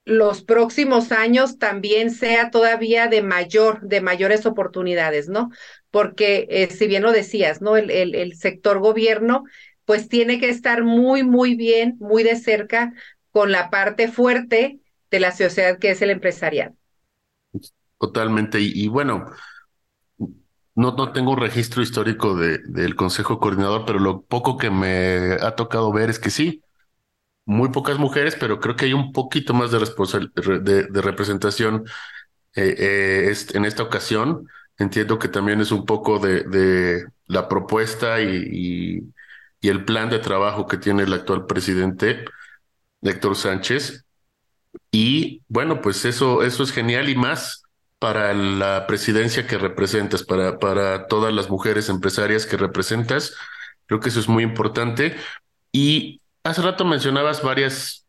[0.04, 5.52] los próximos años también sea todavía de mayor, de mayores oportunidades, ¿no?
[5.90, 7.78] Porque eh, si bien lo decías, ¿no?
[7.78, 9.46] El, el, el sector gobierno,
[9.86, 12.92] pues tiene que estar muy, muy bien, muy de cerca
[13.32, 14.80] con la parte fuerte
[15.14, 16.74] de la sociedad que es el empresarial.
[18.00, 18.60] Totalmente.
[18.60, 19.28] Y, y bueno,
[20.18, 25.34] no, no tengo un registro histórico de, del Consejo Coordinador, pero lo poco que me
[25.34, 26.64] ha tocado ver es que sí,
[27.46, 29.78] muy pocas mujeres, pero creo que hay un poquito más de,
[31.02, 31.86] representación
[32.56, 34.48] eh, eh, en esta ocasión.
[34.80, 39.04] entiendo que también es un poco de, la propuesta y,
[39.62, 42.26] y, el plan de trabajo que tiene el actual presidente,
[43.04, 44.04] Héctor Sánchez.
[44.96, 47.64] Y bueno, pues eso, eso es genial y más
[47.98, 53.34] para la presidencia que representas, para, para todas las mujeres empresarias que representas.
[53.88, 55.16] Creo que eso es muy importante.
[55.72, 58.06] Y hace rato mencionabas varias,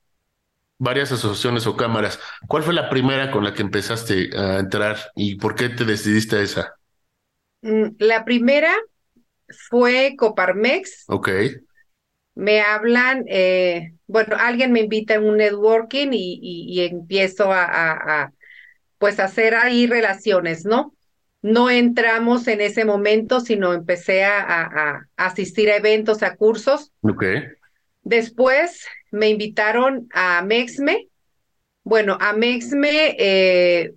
[0.79, 2.21] varias asociaciones o cámaras.
[2.49, 6.37] ¿Cuál fue la primera con la que empezaste a entrar y por qué te decidiste
[6.37, 6.75] a esa?
[7.63, 8.75] Mm, la primera
[9.71, 11.05] fue Coparmex.
[11.07, 11.31] Ok.
[12.35, 18.33] Me hablan, eh, bueno, alguien me invita en un networking y, y, empiezo a, a,
[18.99, 20.95] pues hacer ahí relaciones, ¿no?
[21.43, 26.91] No entramos en ese momento, sino empecé a, a asistir a eventos, a cursos.
[27.03, 27.25] Ok.
[28.03, 31.09] Después me invitaron a Mexme.
[31.85, 33.95] Bueno, a Mexme eh,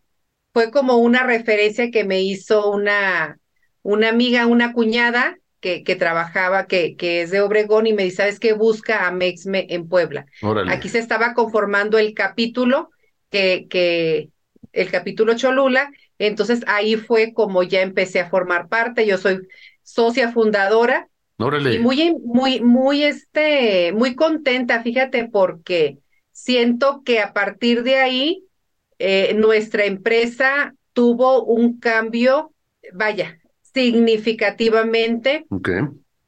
[0.53, 3.39] fue como una referencia que me hizo una,
[3.81, 8.17] una amiga, una cuñada que, que trabajaba, que, que, es de Obregón y me dice,
[8.17, 8.53] ¿sabes qué?
[8.53, 10.25] Busca a Mexme en Puebla.
[10.69, 12.91] Aquí se estaba conformando el capítulo,
[13.29, 14.29] que, que
[14.73, 19.39] el capítulo Cholula, entonces ahí fue como ya empecé a formar parte, yo soy
[19.83, 21.07] socia fundadora.
[21.39, 25.99] Y muy, muy, muy, este, muy contenta, fíjate, porque
[26.31, 28.43] siento que a partir de ahí
[28.97, 32.53] eh, nuestra empresa tuvo un cambio,
[32.93, 33.39] vaya,
[33.77, 35.45] significativamente.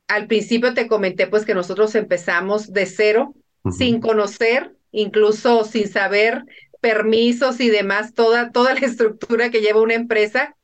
[0.08, 3.34] Al principio te comenté pues que nosotros empezamos de cero,
[3.76, 6.44] sin conocer, incluso sin saber
[6.80, 10.56] permisos y demás, toda, toda la estructura que lleva una empresa.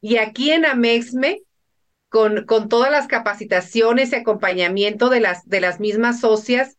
[0.00, 1.42] Y aquí en Amexme
[2.08, 6.78] con, con todas las capacitaciones y acompañamiento de las, de las mismas socias,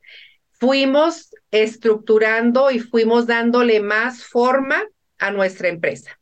[0.52, 4.86] fuimos estructurando y fuimos dándole más forma
[5.18, 6.19] a nuestra empresa.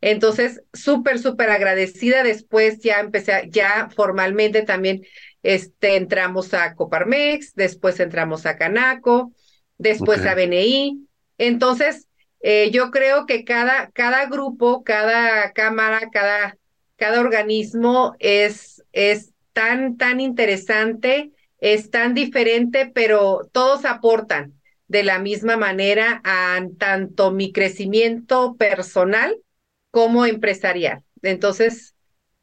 [0.00, 2.22] Entonces, súper, súper agradecida.
[2.22, 5.02] Después ya empecé, ya formalmente también
[5.42, 9.32] este, entramos a Coparmex, después entramos a Canaco,
[9.78, 11.06] después a BNI.
[11.38, 12.08] Entonces,
[12.42, 16.56] eh, yo creo que cada, cada grupo, cada cámara, cada
[17.00, 24.52] cada organismo es, es tan, tan interesante, es tan diferente, pero todos aportan
[24.86, 29.34] de la misma manera a tanto mi crecimiento personal
[29.90, 31.02] como empresarial.
[31.22, 31.94] Entonces,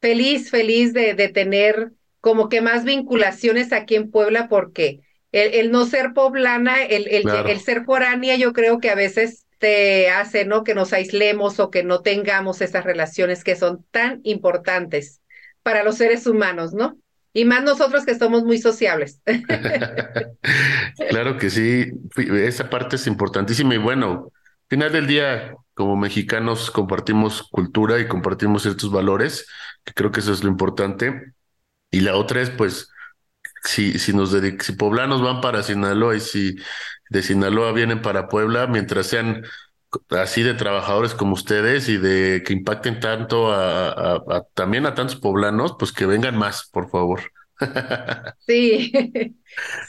[0.01, 5.71] feliz, feliz de, de tener como que más vinculaciones aquí en Puebla porque el, el
[5.71, 10.45] no ser poblana, el, el, el ser foránea, yo creo que a veces te hace,
[10.45, 10.63] ¿no?
[10.63, 15.21] Que nos aislemos o que no tengamos esas relaciones que son tan importantes
[15.63, 16.97] para los seres humanos, ¿no?
[17.33, 19.21] Y más nosotros que somos muy sociables.
[21.09, 24.31] claro que sí, esa parte es importantísima y bueno,
[24.69, 29.47] final del día, como mexicanos compartimos cultura y compartimos ciertos valores,
[29.83, 31.33] que creo que eso es lo importante.
[31.91, 32.89] Y la otra es, pues,
[33.63, 36.55] si, si nos si poblanos van para Sinaloa y si
[37.09, 39.43] de Sinaloa vienen para Puebla, mientras sean
[40.09, 45.75] así de trabajadores como ustedes y de que impacten tanto a, también a tantos poblanos,
[45.79, 47.21] pues que vengan más, por favor.
[48.45, 48.91] Sí,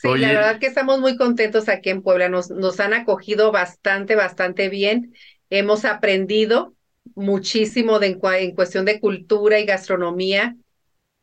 [0.03, 4.17] sí, la verdad que estamos muy contentos aquí en Puebla, nos, nos han acogido bastante,
[4.17, 5.15] bastante bien,
[5.51, 6.75] hemos aprendido
[7.15, 10.57] muchísimo de, en, cuestión de cultura y gastronomía.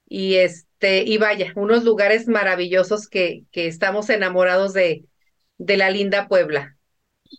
[0.08, 5.06] Y este, y vaya, unos lugares maravillosos que, que estamos enamorados de,
[5.58, 6.78] de la linda Puebla.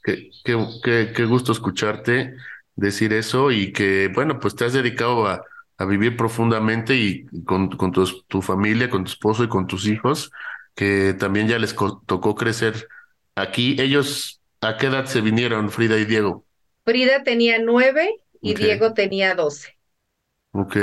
[0.02, 2.34] Qué, qué, qué, gusto escucharte
[2.74, 5.44] decir eso y que, bueno, pues te has dedicado a,
[5.78, 9.86] a vivir profundamente y con, con tu, tu, familia, con tu esposo y con tus
[9.86, 10.30] hijos,
[10.74, 12.88] que también ya les tocó crecer
[13.34, 13.76] aquí.
[13.78, 16.44] Ellos, ¿a qué edad se vinieron, Frida y Diego?
[16.84, 19.76] Frida tenía nueve y Diego tenía doce.
[20.52, 20.76] Ok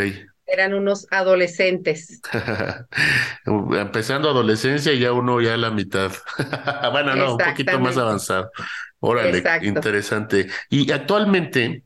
[0.54, 2.22] eran unos adolescentes.
[3.46, 6.12] Empezando adolescencia y ya uno ya a la mitad.
[6.92, 8.52] bueno, no, un poquito más avanzado.
[9.00, 10.48] Órale, interesante.
[10.70, 11.84] Y actualmente,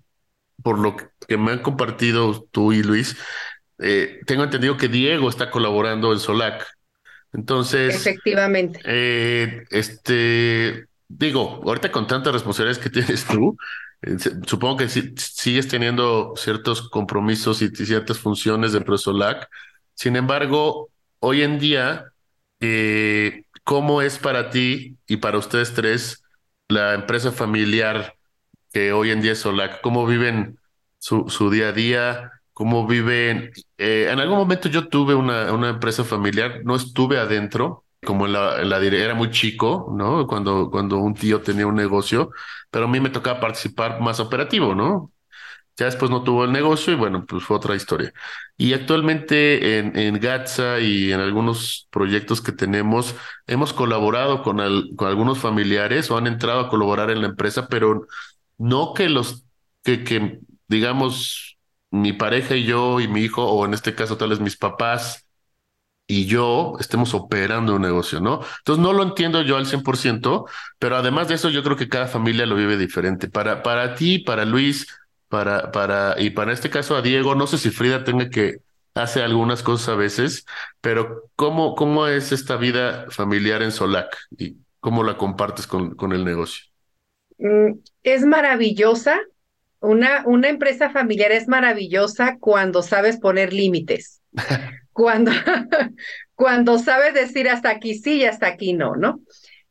[0.63, 0.95] por lo
[1.27, 3.15] que me han compartido tú y Luis,
[3.79, 6.65] eh, tengo entendido que Diego está colaborando en Solac.
[7.33, 8.79] Entonces, efectivamente.
[8.83, 13.57] Eh, este, digo, ahorita con tantas responsabilidades que tienes tú,
[14.01, 19.47] eh, supongo que sigues teniendo ciertos compromisos y ciertas funciones dentro de Solac.
[19.93, 20.89] Sin embargo,
[21.19, 22.11] hoy en día,
[23.63, 26.23] ¿cómo es para ti y para ustedes tres
[26.67, 28.16] la empresa familiar
[28.93, 29.81] hoy en día es Solac?
[29.81, 30.59] ¿Cómo viven
[30.97, 32.31] su, su día a día?
[32.53, 33.51] ¿Cómo viven?
[33.77, 38.33] Eh, en algún momento yo tuve una, una empresa familiar, no estuve adentro, como en
[38.33, 40.27] la, la era muy chico, ¿no?
[40.27, 42.31] Cuando, cuando un tío tenía un negocio,
[42.71, 45.11] pero a mí me tocaba participar más operativo, ¿no?
[45.77, 48.11] Ya después no tuvo el negocio y bueno, pues fue otra historia.
[48.57, 54.57] Y actualmente en, en GATSA y en algunos proyectos que tenemos, hemos colaborado con,
[54.95, 58.07] con algunos familiares o han entrado a colaborar en la empresa, pero
[58.57, 59.45] no que los,
[59.83, 61.57] que, que digamos,
[61.91, 65.25] mi pareja y yo y mi hijo, o en este caso tal vez mis papás,
[66.09, 68.41] y yo estemos operando un negocio, ¿no?
[68.59, 70.45] Entonces no lo entiendo yo al 100%,
[70.79, 73.29] pero además de eso yo creo que cada familia lo vive diferente.
[73.29, 74.87] Para, para ti, para Luis,
[75.27, 78.59] para, para, y para este caso a Diego, no sé si Frida tenga que
[78.95, 80.45] hace algunas cosas a veces,
[80.81, 86.13] pero ¿cómo, cómo es esta vida familiar en Solac y cómo la compartes con, con
[86.13, 86.66] el negocio?
[87.37, 89.19] Mm, es maravillosa.
[89.79, 94.21] Una, una empresa familiar es maravillosa cuando sabes poner límites.
[94.91, 95.31] cuando,
[96.35, 99.21] cuando sabes decir hasta aquí sí y hasta aquí no, ¿no?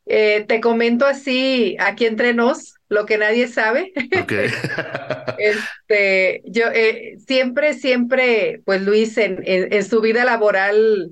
[0.07, 3.93] Eh, te comento así, aquí entre nos, lo que nadie sabe.
[5.39, 11.11] este, yo eh, siempre, siempre, pues Luis, en, en, su vida laboral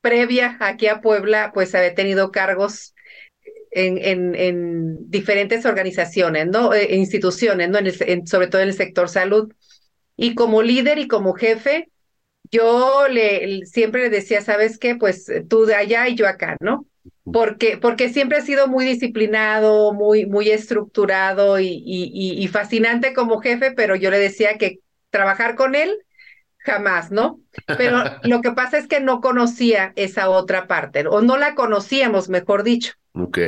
[0.00, 2.94] previa aquí a Puebla, pues había tenido cargos
[3.70, 6.74] en, en, en diferentes organizaciones, ¿no?
[6.74, 7.78] Eh, instituciones, ¿no?
[7.78, 9.52] En sobre todo en el sector salud.
[10.16, 11.90] Y como líder y como jefe,
[12.50, 14.96] yo le siempre le decía, ¿sabes qué?
[14.96, 16.86] Pues eh, tú de allá y yo acá, ¿no?
[17.30, 23.40] Porque, porque siempre ha sido muy disciplinado, muy, muy estructurado y, y, y, fascinante como
[23.40, 25.94] jefe, pero yo le decía que trabajar con él
[26.58, 27.40] jamás, ¿no?
[27.66, 32.28] Pero lo que pasa es que no conocía esa otra parte, o no la conocíamos,
[32.28, 32.94] mejor dicho.
[33.18, 33.38] Ok.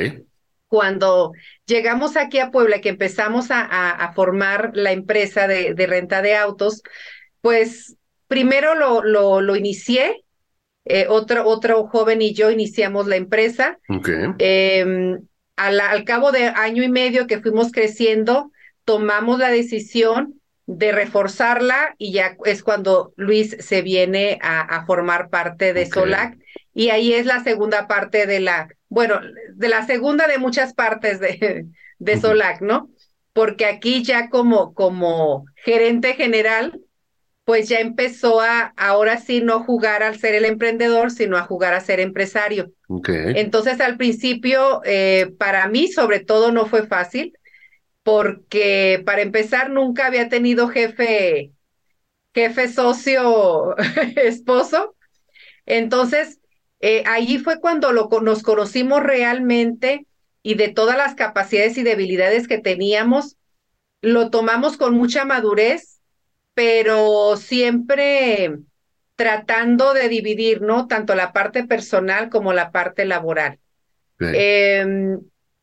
[0.68, 1.32] Cuando
[1.66, 6.22] llegamos aquí a Puebla, que empezamos a, a, a formar la empresa de, de renta
[6.22, 6.82] de autos,
[7.40, 7.96] pues
[8.30, 10.22] Primero lo, lo, lo inicié,
[10.84, 13.80] eh, otro, otro joven y yo iniciamos la empresa.
[14.38, 15.18] Eh,
[15.56, 18.52] al, al cabo de año y medio que fuimos creciendo,
[18.84, 25.28] tomamos la decisión de reforzarla y ya es cuando Luis se viene a, a formar
[25.28, 26.38] parte de Solac
[26.72, 29.20] y ahí es la segunda parte de la, bueno,
[29.54, 31.66] de la segunda de muchas partes de,
[31.98, 32.90] de Solac, ¿no?
[33.32, 36.80] Porque aquí ya como, como gerente general,
[37.44, 41.72] pues ya empezó a, ahora sí, no jugar al ser el emprendedor, sino a jugar
[41.74, 42.72] a ser empresario.
[43.36, 47.32] Entonces, al principio, eh, para mí, sobre todo, no fue fácil,
[48.02, 51.52] porque para empezar, nunca había tenido jefe,
[52.34, 53.76] jefe socio,
[54.16, 54.96] esposo.
[55.66, 56.39] Entonces,
[56.80, 60.06] eh, allí fue cuando lo, nos conocimos realmente
[60.42, 63.36] y de todas las capacidades y debilidades que teníamos,
[64.00, 66.00] lo tomamos con mucha madurez
[66.54, 68.58] pero siempre
[69.16, 70.86] tratando de dividir, ¿no?
[70.86, 73.58] Tanto la parte personal como la parte laboral.
[74.18, 75.18] Em,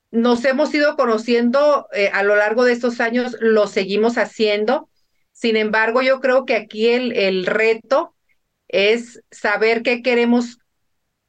[0.09, 4.89] nos hemos ido conociendo eh, a lo largo de estos años, lo seguimos haciendo.
[5.31, 8.15] Sin embargo, yo creo que aquí el, el reto
[8.67, 10.57] es saber qué queremos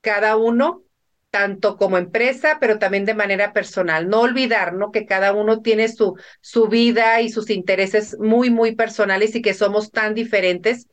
[0.01, 0.83] cada uno
[1.31, 4.09] tanto como empresa, pero también de manera personal.
[4.09, 4.91] No olvidar, ¿no?
[4.91, 9.55] Que cada uno tiene su, su vida y sus intereses muy, muy personales y que
[9.55, 10.89] somos tan diferentes.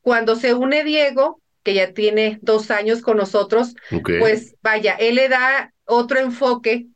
[0.00, 3.74] Cuando se une Diego, que ya tiene dos años con nosotros,
[4.16, 6.86] pues vaya, él le da otro enfoque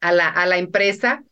[0.00, 1.24] a la, a la empresa,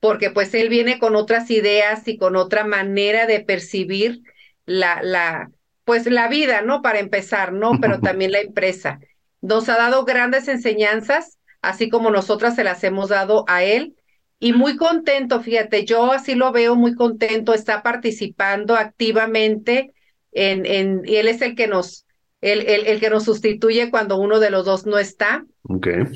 [0.00, 4.22] porque pues él viene con otras ideas y con otra manera de percibir
[4.66, 5.50] la, la,
[5.84, 6.82] pues la vida, ¿no?
[6.82, 7.78] Para empezar, ¿no?
[7.80, 9.00] Pero también la empresa
[9.42, 13.96] nos ha dado grandes enseñanzas, así como nosotras se las hemos dado a él.
[14.38, 19.92] Y muy contento, fíjate, yo así lo veo muy contento, está participando activamente
[20.32, 22.06] en, en y él es el que nos,
[22.40, 25.44] el, el, el, que nos sustituye cuando uno de los dos no está.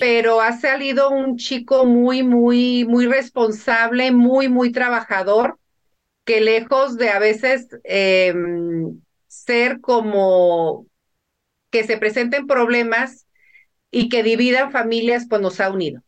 [0.01, 5.59] Pero ha salido un chico muy, muy, muy responsable, muy, muy trabajador,
[6.25, 8.35] que lejos de a veces eh,
[9.29, 10.87] ser como
[11.77, 13.27] que se presenten problemas
[13.91, 16.03] y que dividan familias, pues nos ha unido.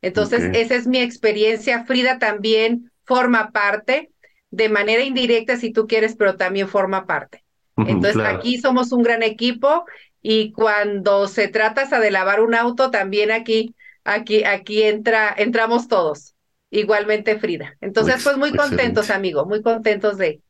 [0.00, 1.84] Entonces, esa es mi experiencia.
[1.84, 4.10] Frida también forma parte
[4.50, 7.44] de manera indirecta, si tú quieres, pero también forma parte.
[7.76, 9.84] Entonces, aquí somos un gran equipo
[10.22, 13.74] y cuando se trata de lavar un auto, también aquí,
[14.04, 16.34] aquí, aquí entra, entramos todos.
[16.70, 17.76] Igualmente Frida.
[17.82, 20.40] Entonces, pues muy contentos, amigo, muy contentos de,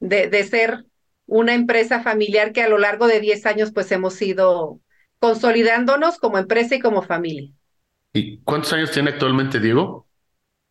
[0.00, 0.84] de, de ser
[1.28, 4.80] una empresa familiar que a lo largo de 10 años pues hemos ido
[5.20, 7.50] consolidándonos como empresa y como familia.
[8.14, 10.08] ¿Y cuántos años tiene actualmente Diego?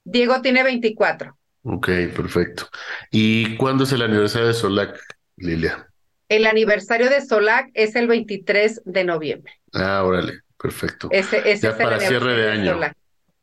[0.03, 1.37] Diego tiene 24.
[1.61, 2.67] Ok, perfecto.
[3.11, 4.99] ¿Y cuándo es el aniversario de Solac,
[5.35, 5.87] Lilia?
[6.27, 9.53] El aniversario de Solac es el 23 de noviembre.
[9.73, 11.07] Ah, órale, perfecto.
[11.11, 12.79] Ese, ese ya para cierre de año.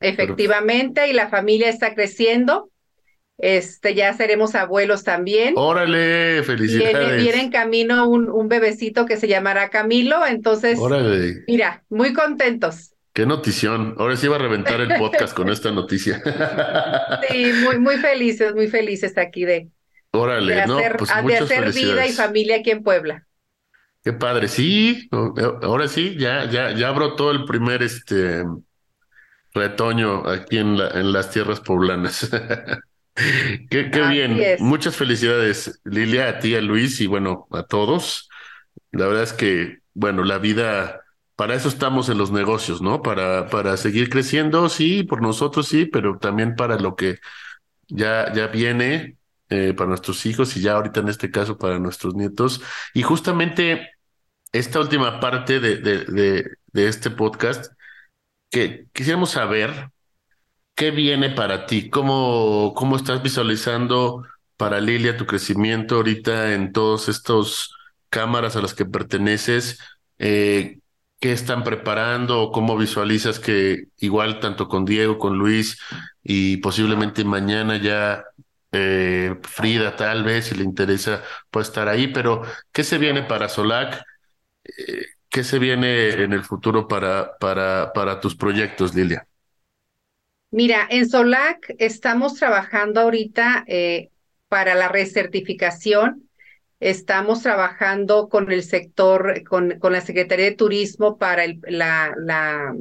[0.01, 2.71] Efectivamente, y la familia está creciendo
[3.39, 5.55] Este, ya seremos abuelos también.
[5.57, 7.23] Órale, felicidades.
[7.23, 11.45] Viene, en camino un, un, bebecito que se llamará Camilo, entonces, Órale.
[11.49, 12.93] mira, muy contentos.
[13.13, 13.95] Qué notición.
[13.99, 16.21] Ahora sí va a reventar el podcast con esta noticia.
[17.29, 19.69] sí, muy, muy felices, muy felices aquí de,
[20.15, 23.27] Órale, hacer, no, pues de hacer vida y familia aquí en Puebla.
[24.05, 25.09] Qué padre, sí,
[25.63, 28.45] ahora sí, ya, ya, ya brotó el primer este
[29.55, 32.31] retoño aquí en, la, en las tierras poblanas.
[33.71, 34.41] qué, qué bien.
[34.59, 38.29] Muchas felicidades, Lilia, a ti, a Luis y bueno, a todos.
[38.93, 41.01] La verdad es que, bueno, la vida,
[41.37, 43.03] para eso estamos en los negocios, ¿no?
[43.03, 47.19] Para, para seguir creciendo, sí, por nosotros sí, pero también para lo que
[47.89, 49.17] ya, ya viene,
[49.51, 52.63] eh, para nuestros hijos y ya ahorita en este caso para nuestros nietos.
[52.95, 53.91] Y justamente
[54.53, 57.73] esta última parte de, de, de, este podcast,
[58.51, 59.91] que quisiéramos saber
[60.75, 64.25] qué viene para ti, cómo, cómo estás visualizando
[64.57, 67.75] para Lilia tu crecimiento ahorita en todos estos
[68.09, 69.79] cámaras a las que perteneces,
[70.19, 70.81] eh,
[71.21, 75.79] qué están preparando, cómo visualizas que igual tanto con Diego, con Luis
[76.23, 78.25] y posiblemente mañana ya
[78.73, 83.49] eh, Frida tal vez si le interesa puede estar ahí, pero ¿qué se viene para
[83.49, 84.05] Solac?
[85.29, 89.27] ¿Qué se viene en el futuro para, para, para tus proyectos, Lilia?
[90.55, 94.11] Mira, en SOLAC estamos trabajando ahorita eh,
[94.47, 96.31] para la recertificación.
[96.79, 102.73] Estamos trabajando con el sector, con, con la Secretaría de Turismo para el, la,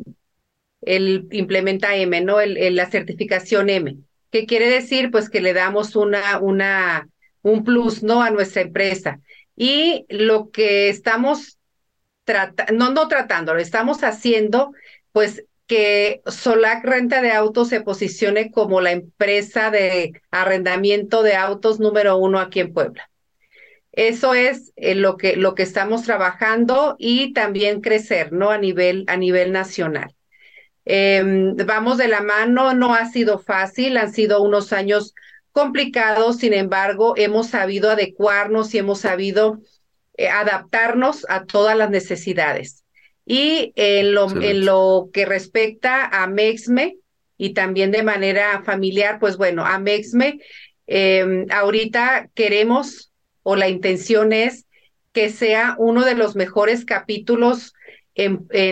[0.81, 2.41] el implementa M, ¿no?
[2.41, 3.97] El, la certificación M.
[4.29, 5.09] ¿Qué quiere decir?
[5.09, 7.09] Pues que le damos una, una,
[7.41, 8.21] un plus, ¿no?
[8.21, 9.19] A nuestra empresa.
[9.55, 11.57] Y lo que estamos
[12.71, 14.73] no, no tratándolo, estamos haciendo
[15.11, 21.79] pues que Solac Renta de Autos se posicione como la empresa de arrendamiento de autos
[21.79, 23.09] número uno aquí en Puebla.
[23.91, 28.49] Eso es eh, lo, que, lo que estamos trabajando y también crecer, ¿no?
[28.49, 30.15] A nivel, a nivel nacional.
[30.85, 35.13] Em, vamos de la mano, no ha sido fácil, han sido unos años
[35.51, 39.59] complicados, sin embargo, hemos sabido adecuarnos y hemos sabido
[40.17, 42.82] eh, adaptarnos a todas las necesidades.
[43.25, 46.97] Y en lo, en lo que respecta a Mexme
[47.37, 50.39] y también de manera familiar, pues bueno, a Mexme,
[50.87, 53.11] em, ahorita queremos
[53.43, 54.65] o la intención es
[55.13, 57.73] que sea uno de los mejores capítulos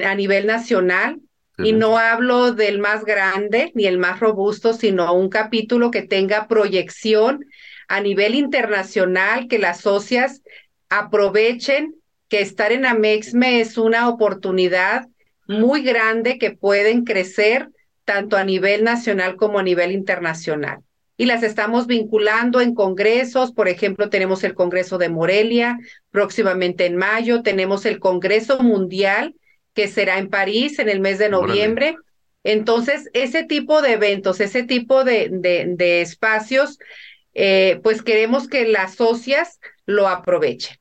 [0.03, 1.19] a nivel nacional.
[1.57, 6.47] Y no hablo del más grande ni el más robusto, sino un capítulo que tenga
[6.47, 7.45] proyección
[7.87, 10.41] a nivel internacional, que las socias
[10.89, 12.00] aprovechen
[12.31, 15.05] que estar en Amexme es una oportunidad
[15.47, 17.67] muy grande que pueden crecer
[18.05, 20.79] tanto a nivel nacional como a nivel internacional.
[21.17, 25.77] Y las estamos vinculando en congresos, por ejemplo, tenemos el Congreso de Morelia
[26.09, 29.35] próximamente en mayo, tenemos el Congreso Mundial
[29.73, 31.97] que será en París en el mes de noviembre.
[32.45, 36.79] Entonces, ese tipo de eventos, ese tipo de, de, espacios,
[37.33, 40.80] eh, pues queremos que las socias lo aprovechen.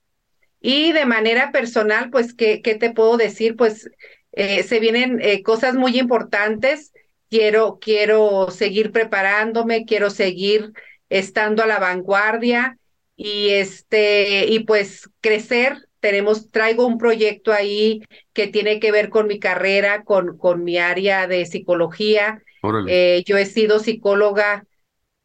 [0.61, 3.57] Y de manera personal, pues, ¿qué, qué te puedo decir?
[3.57, 3.91] Pues
[4.33, 6.93] eh, se vienen eh, cosas muy importantes.
[7.31, 10.73] Quiero, quiero seguir preparándome, quiero seguir
[11.09, 12.79] estando a la vanguardia
[13.17, 15.87] y este, y pues crecer.
[16.01, 18.03] Tenemos, traigo un proyecto ahí
[18.33, 22.43] que tiene que ver con mi carrera, con, con mi área de psicología.
[22.89, 24.65] Eh, yo he sido psicóloga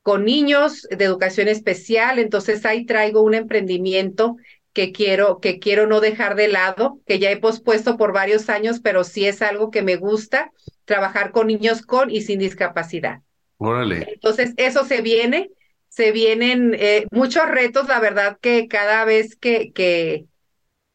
[0.01, 4.35] con niños de educación especial, entonces ahí traigo un emprendimiento
[4.75, 8.81] que quiero, que quiero no dejar de lado, que ya he pospuesto por varios años,
[8.83, 10.51] pero sí es algo que me gusta,
[10.85, 13.21] trabajar con niños con y sin discapacidad.
[13.57, 14.13] Órale.
[14.13, 15.51] Entonces, eso se viene,
[15.89, 20.25] se vienen eh, muchos retos, la verdad que cada vez que, que,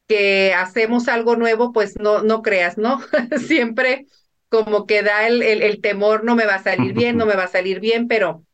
[0.09, 3.01] que hacemos algo nuevo, pues no, no creas, ¿no?
[3.47, 4.07] Siempre
[4.49, 7.37] como que da el, el, el temor, no me va a salir bien, no me
[7.37, 8.45] va a salir bien, pero,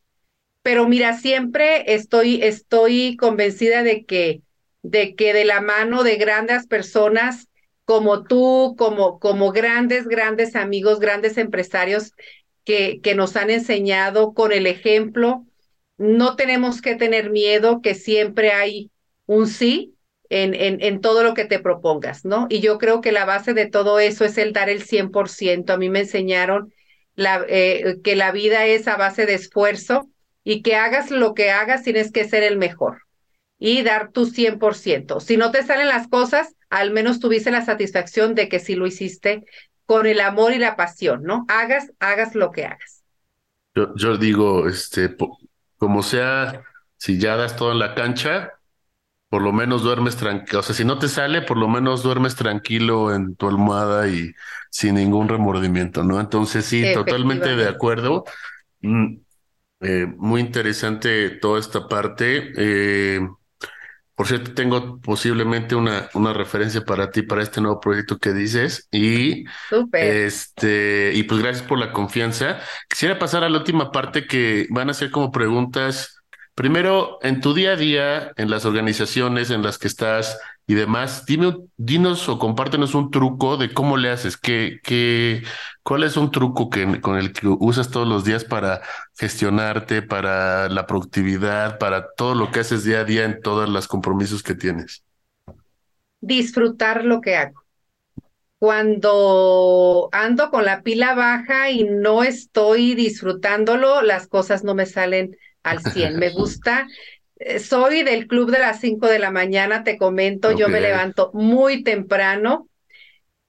[0.61, 4.41] pero mira, siempre estoy, estoy convencida de que
[4.89, 7.49] de que de la mano de grandes personas
[7.83, 12.13] como tú, como, como grandes, grandes amigos, grandes empresarios
[12.63, 15.45] que, que nos han enseñado con el ejemplo,
[15.97, 18.91] no tenemos que tener miedo, que siempre hay
[19.25, 19.95] un sí
[20.29, 22.47] en, en, en, todo lo que te propongas, ¿no?
[22.49, 25.73] Y yo creo que la base de todo eso es el dar el 100%.
[25.73, 26.73] A mí me enseñaron
[27.15, 30.09] la, eh, que la vida es a base de esfuerzo
[30.43, 33.06] y que hagas lo que hagas, tienes que ser el mejor
[33.59, 35.19] y dar tu 100%.
[35.19, 38.87] Si no te salen las cosas, al menos tuviste la satisfacción de que sí lo
[38.87, 39.45] hiciste
[39.85, 41.45] con el amor y la pasión, ¿no?
[41.47, 43.03] Hagas, hagas lo que hagas.
[43.73, 45.15] Yo, yo digo, este,
[45.77, 46.63] como sea,
[46.97, 48.53] si ya das todo en la cancha,
[49.29, 50.59] por lo menos duermes tranquilo.
[50.59, 54.33] O sea, si no te sale, por lo menos duermes tranquilo en tu almohada y
[54.69, 56.19] sin ningún remordimiento, ¿no?
[56.19, 58.23] Entonces, sí, totalmente de acuerdo.
[58.81, 59.17] Mm,
[59.81, 62.51] eh, muy interesante toda esta parte.
[62.57, 63.19] Eh,
[64.17, 68.87] por cierto, tengo posiblemente una, una referencia para ti, para este nuevo proyecto que dices.
[68.91, 69.45] Y
[69.93, 72.59] este, y pues gracias por la confianza.
[72.89, 76.17] Quisiera pasar a la última parte que van a ser como preguntas
[76.57, 80.39] Primero, en tu día a día, en las organizaciones en las que estás
[80.69, 85.41] y demás, dime, dinos o compártenos un truco de cómo le haces, qué, qué,
[85.81, 88.81] cuál es un truco que, con el que usas todos los días para
[89.17, 93.87] gestionarte, para la productividad, para todo lo que haces día a día en todos los
[93.87, 95.05] compromisos que tienes.
[96.19, 97.63] Disfrutar lo que hago.
[98.59, 105.37] Cuando ando con la pila baja y no estoy disfrutándolo, las cosas no me salen
[105.63, 106.19] al 100.
[106.19, 106.87] Me gusta.
[107.39, 111.31] Eh, soy del club de las 5 de la mañana, te comento, yo me levanto
[111.33, 112.67] muy temprano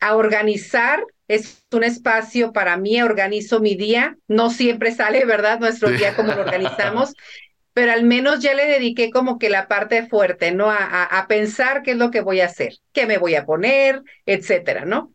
[0.00, 1.04] a organizar.
[1.26, 4.16] Es un espacio para mí, organizo mi día.
[4.28, 5.60] No siempre sale, ¿verdad?
[5.60, 7.14] Nuestro día como lo organizamos,
[7.72, 10.70] pero al menos ya le dediqué como que la parte fuerte, ¿no?
[10.70, 14.02] A, a, pensar qué es lo que voy a hacer, qué me voy a poner,
[14.26, 15.12] etcétera, ¿no?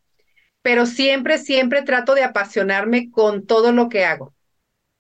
[0.61, 4.33] Pero siempre, siempre trato de apasionarme con todo lo que hago.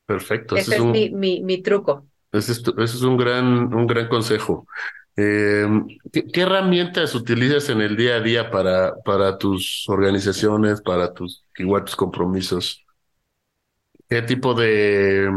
[0.05, 0.57] Perfecto.
[0.57, 2.05] Ese, es, mi, mi, mi, truco.
[2.33, 4.67] Ese es, ese es, un gran, un gran consejo.
[5.15, 5.67] Eh,
[6.11, 11.85] ¿qué, herramientas utilizas en el día a día para, para tus organizaciones, para tus, igual
[11.85, 12.83] tus compromisos?
[14.09, 15.29] ¿Qué tipo de,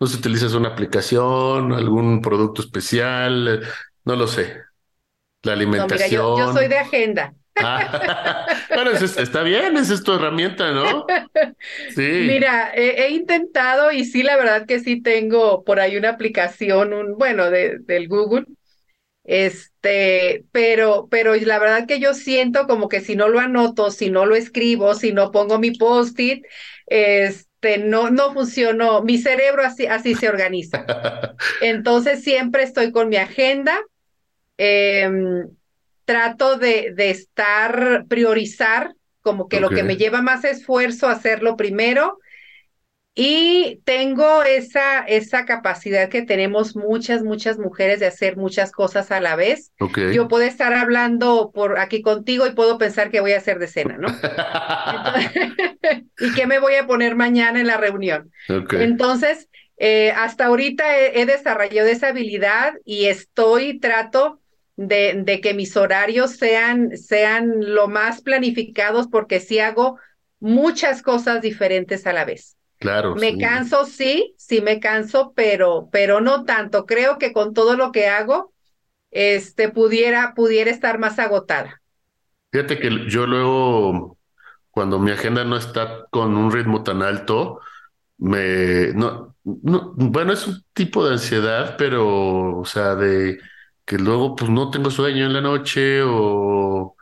[0.00, 3.62] no sé, utilizas una aplicación, algún producto especial?
[4.04, 4.56] No lo sé.
[5.42, 6.38] La alimentación.
[6.38, 7.34] yo, soy de agenda.
[7.60, 11.06] Ah, bueno, está bien, esa es tu herramienta, ¿no?
[11.94, 12.26] Sí.
[12.26, 17.16] Mira, he, intentado y sí, la verdad que sí tengo por ahí una aplicación, un,
[17.16, 18.46] bueno, de, del Google,
[19.24, 24.10] este, pero, pero la verdad que yo siento como que si no lo anoto, si
[24.10, 26.44] no lo escribo, si no pongo mi post-it,
[26.86, 30.86] este, no, no funcionó, mi cerebro así, así se organiza.
[31.60, 33.78] Entonces siempre estoy con mi agenda.
[34.56, 35.08] Eh,
[36.08, 42.18] trato de, de estar, priorizar, como que lo que me lleva más esfuerzo, hacerlo primero.
[43.14, 49.20] Y tengo esa, esa capacidad que tenemos muchas, muchas mujeres de hacer muchas cosas a
[49.20, 49.72] la vez.
[50.14, 53.66] Yo puedo estar hablando por aquí contigo y puedo pensar que voy a hacer de
[53.66, 54.08] cena, ¿no?
[56.20, 58.32] y qué me voy a poner mañana en la reunión.
[58.48, 64.40] Entonces, eh, hasta ahorita he, he, desarrollado esa habilidad y estoy, trato
[64.78, 69.98] de, que mis horarios sean, sean lo más planificados porque sí hago
[70.38, 72.56] muchas cosas diferentes a la vez.
[72.78, 73.16] Claro.
[73.16, 76.86] Me canso, sí, sí me canso, pero, pero no tanto.
[76.86, 78.52] Creo que con todo lo que hago,
[79.10, 81.82] este, pudiera, pudiera estar más agotada.
[82.52, 84.16] Fíjate que yo luego,
[84.70, 87.58] cuando mi agenda no está con un ritmo tan alto,
[88.16, 93.40] me, no, no, bueno, es un tipo de ansiedad, pero, o sea, de,
[93.88, 96.96] que luego pues no tengo sueño en la noche o,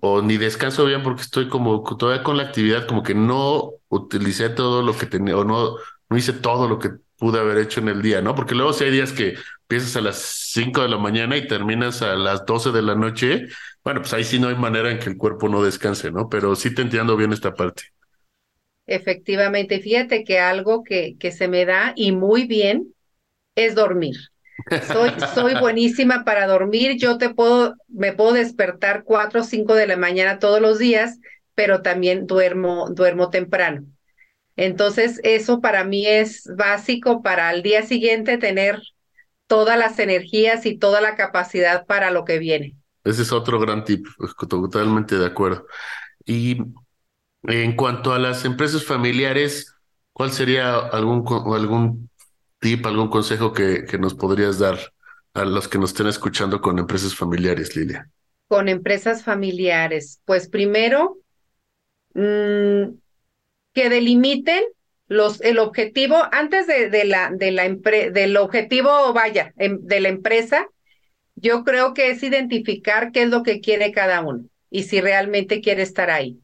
[0.00, 4.50] o ni descanso bien porque estoy como todavía con la actividad, como que no utilicé
[4.50, 5.76] todo lo que tenía o no,
[6.10, 8.34] no hice todo lo que pude haber hecho en el día, ¿no?
[8.34, 10.18] Porque luego si hay días que empiezas a las
[10.52, 13.48] 5 de la mañana y terminas a las 12 de la noche,
[13.84, 16.28] bueno, pues ahí sí no hay manera en que el cuerpo no descanse, ¿no?
[16.28, 17.84] Pero sí te entiendo bien esta parte.
[18.86, 22.94] Efectivamente, fíjate que algo que, que se me da y muy bien
[23.56, 24.16] es dormir.
[25.34, 26.96] Soy, buenísima para dormir.
[26.98, 31.18] Yo te puedo, me puedo despertar cuatro o cinco de la mañana todos los días,
[31.54, 33.84] pero también duermo, duermo temprano.
[34.56, 38.82] Entonces, eso para mí es básico para al día siguiente tener
[39.46, 42.76] todas las energías y toda la capacidad para lo que viene.
[43.04, 44.06] Ese es otro gran tip,
[44.48, 45.66] totalmente de acuerdo.
[46.26, 46.58] Y
[47.44, 49.74] en cuanto a las empresas familiares,
[50.12, 52.10] ¿cuál sería algún, algún
[52.58, 54.78] tip, algún consejo que, que nos podrías dar
[55.34, 58.08] a los que nos estén escuchando con empresas familiares, Lilia?
[58.48, 61.18] Con empresas familiares, pues primero,
[62.14, 62.94] mm,
[63.72, 64.64] que delimiten
[65.06, 70.08] los, el objetivo, antes de, de la, de la del objetivo, vaya, em, de la
[70.08, 70.66] empresa,
[71.34, 75.60] yo creo que es identificar qué es lo que quiere cada uno y si realmente
[75.60, 76.38] quiere estar ahí.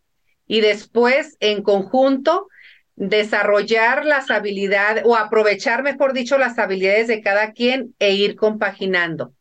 [0.46, 2.48] Y después, en conjunto,
[2.96, 9.32] desarrollar las habilidades o aprovechar, mejor dicho, las habilidades de cada quien e ir compaginando.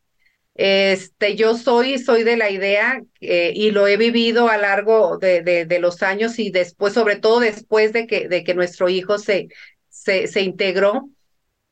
[0.56, 5.42] Este, yo soy, soy de la idea eh, y lo he vivido a largo de,
[5.42, 9.48] de, los años y después, sobre todo después de que, de que nuestro hijo se,
[9.90, 11.10] se, se integró,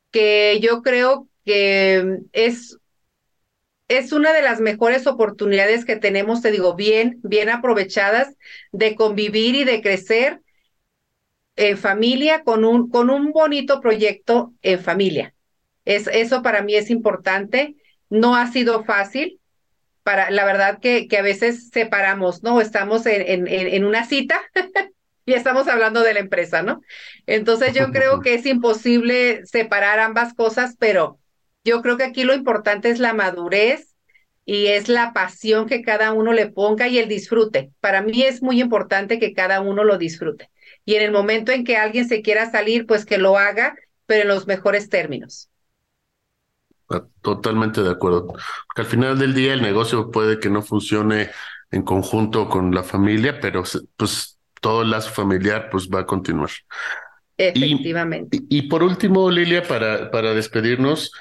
[0.09, 2.77] que yo creo que es,
[3.87, 8.35] es una de las mejores oportunidades que tenemos, te digo, bien, bien aprovechadas
[8.71, 10.41] de convivir y de crecer
[11.55, 15.33] en familia con un, con un bonito proyecto en familia.
[15.85, 17.75] Es, eso para mí es importante.
[18.09, 19.39] No ha sido fácil.
[20.03, 22.59] Para, la verdad que, que a veces separamos, ¿no?
[22.59, 24.41] Estamos en, en, en una cita
[25.25, 26.81] y estamos hablando de la empresa, ¿no?
[27.27, 31.19] Entonces yo creo que es imposible separar ambas cosas, pero
[31.63, 33.90] yo creo que aquí lo importante es la madurez
[34.51, 37.71] y es la pasión que cada uno le ponga y el disfrute.
[37.79, 40.49] Para mí es muy importante que cada uno lo disfrute.
[40.83, 43.75] Y en el momento en que alguien se quiera salir, pues que lo haga,
[44.05, 45.49] pero en los mejores términos.
[46.89, 48.27] Ah, totalmente de acuerdo.
[48.27, 51.29] Porque al final del día el negocio puede que no funcione
[51.71, 53.63] en conjunto con la familia, pero
[53.95, 56.49] pues todo el lazo familiar pues va a continuar.
[57.37, 58.41] Efectivamente.
[58.49, 61.13] Y, por último, Lilia, para, para despedirnos,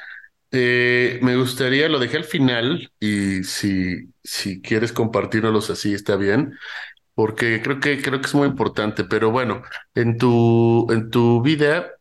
[0.52, 6.56] eh, me gustaría, lo dejé al final y si, si quieres compartirnos así está bien,
[7.14, 9.62] porque creo que, creo que es muy importante, pero bueno,
[9.94, 11.92] en tu, en tu vida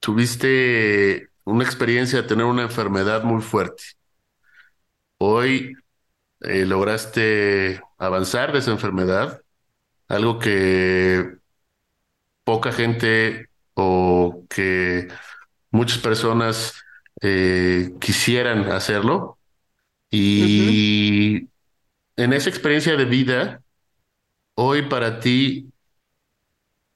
[0.00, 3.84] tuviste una experiencia de tener una enfermedad muy fuerte.
[5.18, 5.74] Hoy
[6.40, 9.42] eh, lograste avanzar de esa enfermedad,
[10.08, 11.38] algo que
[12.44, 15.08] poca gente o que
[15.70, 16.74] muchas personas
[17.20, 19.38] eh, quisieran hacerlo.
[20.10, 21.48] Y
[22.16, 23.62] en esa experiencia de vida,
[24.54, 25.70] hoy para ti,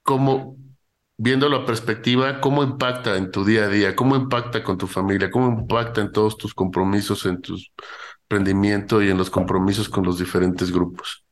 [0.01, 0.57] ¿cómo,
[1.17, 3.95] viendo la perspectiva, cómo impacta en tu día a día?
[3.95, 5.29] ¿Cómo impacta con tu familia?
[5.29, 7.57] ¿Cómo impacta en todos tus compromisos, en tu
[8.29, 11.23] rendimiento y en los compromisos con los diferentes grupos?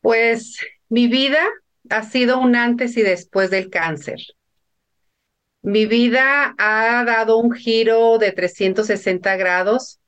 [0.00, 0.58] Pues
[0.88, 1.44] mi vida
[1.90, 4.18] ha sido un antes y después del cáncer.
[5.62, 10.00] Mi vida ha dado un giro de 360 grados,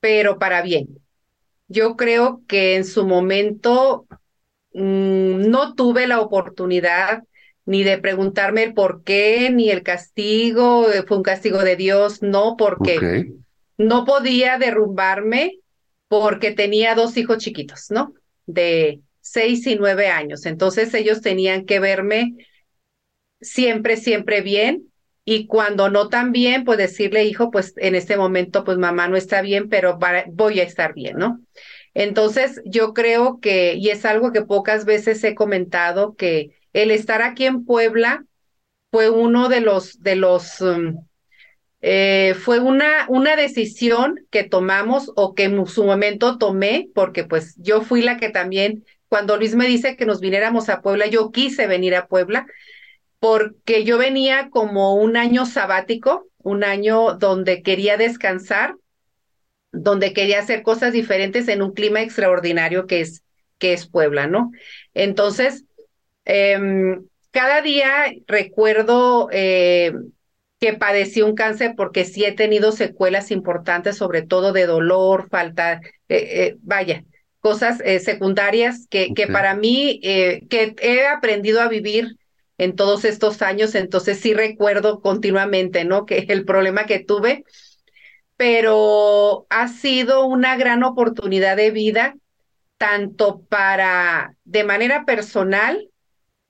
[0.00, 1.00] pero para bien.
[1.68, 4.06] Yo creo que en su momento
[4.72, 7.22] mm, no tuve la oportunidad
[7.64, 12.22] ni de preguntarme el por qué, ni el castigo, eh, fue un castigo de Dios,
[12.22, 13.26] no, porque
[13.76, 15.58] no podía derrumbarme
[16.08, 18.14] porque tenía dos hijos chiquitos, ¿no?
[18.46, 20.46] De seis y nueve años.
[20.46, 22.34] Entonces ellos tenían que verme
[23.46, 24.92] siempre, siempre bien.
[25.24, 29.16] Y cuando no tan bien, pues decirle, hijo, pues en este momento, pues mamá no
[29.16, 31.40] está bien, pero voy a estar bien, ¿no?
[31.94, 37.22] Entonces, yo creo que, y es algo que pocas veces he comentado, que el estar
[37.22, 38.24] aquí en Puebla
[38.92, 41.06] fue uno de los, de los, um,
[41.80, 47.54] eh, fue una, una decisión que tomamos o que en su momento tomé, porque pues
[47.58, 51.30] yo fui la que también, cuando Luis me dice que nos viniéramos a Puebla, yo
[51.30, 52.46] quise venir a Puebla,
[53.18, 58.76] porque yo venía como un año sabático, un año donde quería descansar,
[59.72, 63.22] donde quería hacer cosas diferentes en un clima extraordinario que es,
[63.58, 64.50] que es Puebla, ¿no?
[64.94, 65.64] Entonces,
[66.24, 69.92] em, cada día recuerdo eh,
[70.60, 75.74] que padecí un cáncer porque sí he tenido secuelas importantes, sobre todo de dolor, falta,
[75.74, 77.04] eh, eh, vaya,
[77.40, 82.16] cosas secundarias que, que para mí, que he aprendido a vivir
[82.58, 86.06] en todos estos años, entonces sí recuerdo continuamente, ¿no?
[86.06, 87.44] Que el problema que tuve,
[88.36, 92.16] pero ha sido una gran oportunidad de vida,
[92.78, 95.90] tanto para, de manera personal,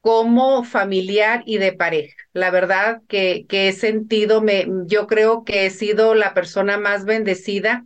[0.01, 2.15] como familiar y de pareja.
[2.33, 7.05] La verdad que, que he sentido, me, yo creo que he sido la persona más
[7.05, 7.85] bendecida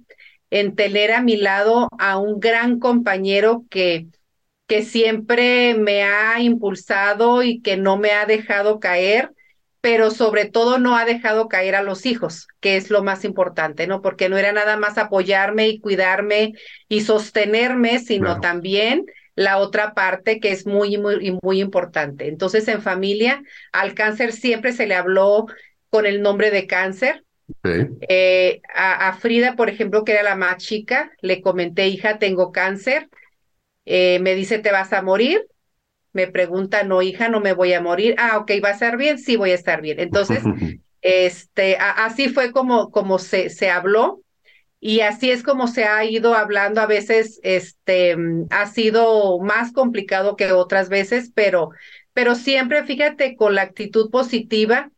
[0.51, 4.09] en tener a mi lado a un gran compañero que,
[4.71, 9.33] que siempre me ha impulsado y que no me ha dejado caer,
[9.81, 13.89] pero sobre todo no ha dejado caer a los hijos, que es lo más importante,
[13.89, 14.01] ¿no?
[14.01, 16.53] Porque no era nada más apoyarme y cuidarme
[16.89, 22.29] y sostenerme, sino también la otra parte que es muy, muy, muy importante.
[22.29, 23.43] Entonces, en familia,
[23.73, 25.47] al cáncer siempre se le habló
[25.89, 27.25] con el nombre de cáncer.
[28.09, 32.53] Eh, a, a Frida, por ejemplo, que era la más chica, le comenté, hija, tengo
[32.53, 33.09] cáncer
[33.85, 35.47] eh, me dice, ¿te vas a morir?
[36.13, 38.15] Me pregunta, no, hija, no me voy a morir.
[38.19, 39.19] Ah, ok, ¿va a estar bien?
[39.19, 40.01] Sí, voy a estar bien.
[40.01, 40.43] Entonces,
[41.03, 44.23] este, así fue como, como se, se habló
[44.81, 46.81] y así es como se ha ido hablando.
[46.81, 48.17] A veces, este,
[48.51, 51.71] ha sido más complicado que otras veces, pero,
[52.13, 54.91] pero siempre, fíjate, con la actitud positiva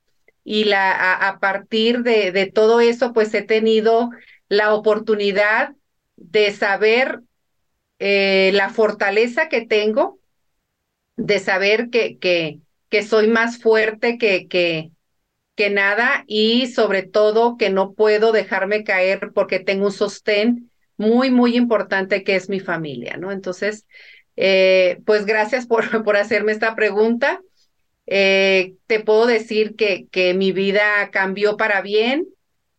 [0.45, 4.11] y la, a, a partir de, de todo eso, pues he tenido
[4.49, 5.75] la oportunidad
[6.17, 7.21] de saber
[8.05, 10.19] eh, la fortaleza que tengo
[11.17, 14.91] de saber que, que, soy más fuerte que, que,
[15.55, 21.31] que nada y sobre todo que no puedo dejarme caer porque tengo un sostén muy,
[21.31, 23.31] muy importante que es mi familia, ¿no?
[23.31, 23.87] Entonces,
[24.35, 27.41] eh, pues gracias por, por hacerme esta pregunta.
[28.07, 32.27] Eh, te puedo decir que, que mi vida cambió para bien.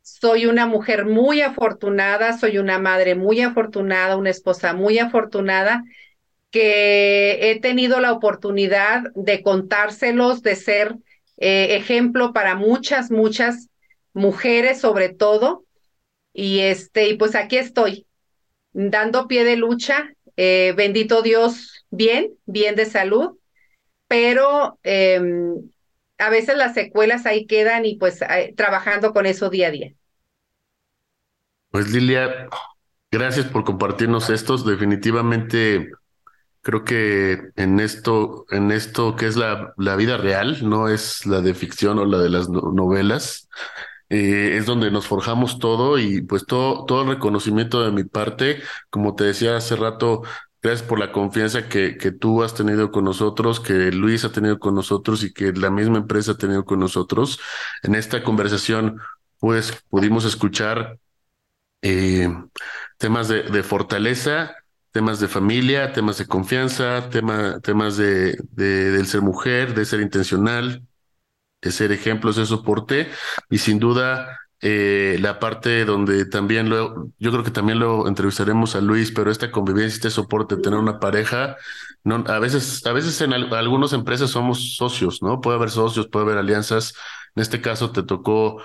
[0.03, 5.83] Soy una mujer muy afortunada, soy una madre muy afortunada, una esposa muy afortunada,
[6.51, 10.97] que he tenido la oportunidad de contárselos, de ser
[11.37, 13.69] eh, ejemplo para muchas, muchas
[14.13, 15.63] mujeres sobre todo.
[16.33, 18.05] Y este, y pues aquí estoy,
[18.73, 23.37] dando pie de lucha, eh, bendito Dios, bien, bien de salud,
[24.07, 25.71] pero em,
[26.25, 28.19] a veces las secuelas ahí quedan y pues
[28.55, 29.93] trabajando con eso día a día.
[31.71, 32.47] Pues Lilia,
[33.11, 34.65] gracias por compartirnos estos.
[34.65, 35.91] Definitivamente
[36.61, 41.41] creo que en esto, en esto que es la, la vida real, no es la
[41.41, 43.49] de ficción o la de las novelas,
[44.09, 48.61] eh, es donde nos forjamos todo y pues todo, todo el reconocimiento de mi parte,
[48.89, 50.23] como te decía hace rato,
[50.63, 54.59] gracias por la confianza que, que tú has tenido con nosotros, que Luis ha tenido
[54.59, 57.39] con nosotros y que la misma empresa ha tenido con nosotros.
[57.83, 58.99] En esta conversación,
[59.39, 60.99] pues pudimos escuchar
[61.81, 62.29] eh,
[62.97, 64.55] temas de, de fortaleza,
[64.91, 70.01] temas de familia, temas de confianza, tema, temas de, de, del ser mujer, de ser
[70.01, 70.83] intencional,
[71.61, 73.09] de ser ejemplos de soporte
[73.49, 78.77] y sin duda eh, la parte donde también lo, yo creo que también lo entrevistaremos
[78.77, 81.57] a Luis, pero esta convivencia, este soporte, tener una pareja,
[82.05, 85.41] no, a veces, a veces en algunas empresas somos socios, ¿no?
[85.41, 86.93] Puede haber socios, puede haber alianzas.
[87.35, 88.61] En este caso te tocó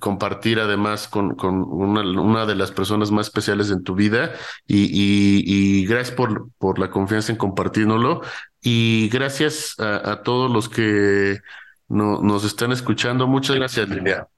[0.00, 4.32] compartir además con, con una, de las personas más especiales en tu vida
[4.66, 8.22] y, y, gracias por, por la confianza en compartirnoslo
[8.60, 11.40] y gracias a, a todos los que
[11.88, 13.26] no, nos están escuchando.
[13.26, 14.28] Muchas gracias, Lilia.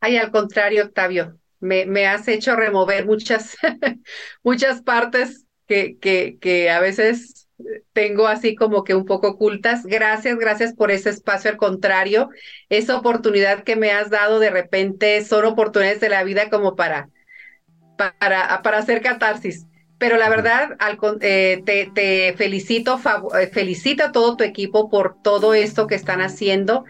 [0.00, 3.56] Ay, al contrario, Octavio, me, me has hecho remover muchas,
[4.42, 7.48] muchas partes que, que, que a veces
[7.92, 9.84] tengo así como que un poco ocultas.
[9.84, 11.50] Gracias, gracias por ese espacio.
[11.50, 12.30] Al contrario,
[12.68, 17.10] esa oportunidad que me has dado de repente son oportunidades de la vida como para,
[17.96, 19.66] para, para hacer catarsis.
[19.98, 22.98] Pero la verdad, al, eh, te, te, felicito,
[23.38, 26.84] eh, felicito a todo tu equipo por todo esto que están haciendo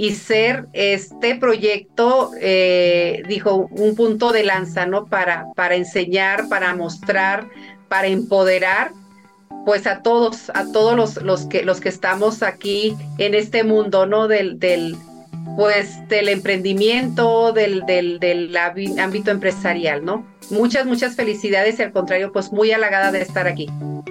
[0.00, 5.04] y ser este proyecto, eh, dijo, un punto de lanza, ¿no?
[5.04, 7.46] Para, para enseñar, para mostrar,
[7.88, 8.92] para empoderar
[9.66, 14.06] pues a todos, a todos los, los, que, los que estamos aquí en este mundo,
[14.06, 14.26] ¿no?
[14.26, 14.96] Del, del
[15.58, 20.26] pues del emprendimiento, del, del, del ámbito empresarial, ¿no?
[20.48, 23.68] Muchas, muchas felicidades y al contrario, pues muy halagada de estar aquí.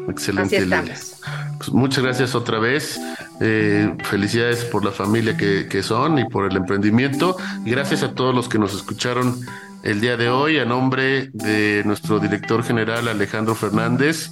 [0.07, 0.55] Excelente.
[0.55, 1.21] Así estamos.
[1.57, 2.99] Pues muchas gracias otra vez.
[3.41, 7.37] Eh, felicidades por la familia que, que son y por el emprendimiento.
[7.65, 9.39] Gracias a todos los que nos escucharon
[9.83, 14.29] el día de hoy a nombre de nuestro director general Alejandro Fernández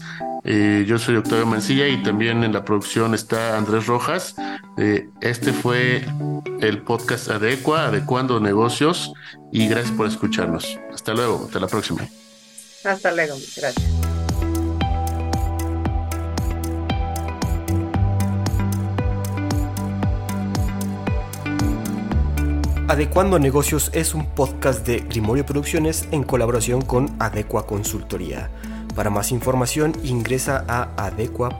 [0.50, 4.36] eh, yo soy Octavio Mancilla y también en la producción está Andrés Rojas.
[4.78, 6.06] Eh, este fue
[6.62, 9.12] el podcast Adecua, Adecuando Negocios
[9.52, 10.80] y gracias por escucharnos.
[10.94, 12.08] Hasta luego, hasta la próxima.
[12.86, 14.07] Hasta luego, gracias.
[22.90, 28.50] Adecuando Negocios es un podcast de Grimorio Producciones en colaboración con Adecua Consultoría.
[28.96, 31.58] Para más información ingresa a adecua.mx.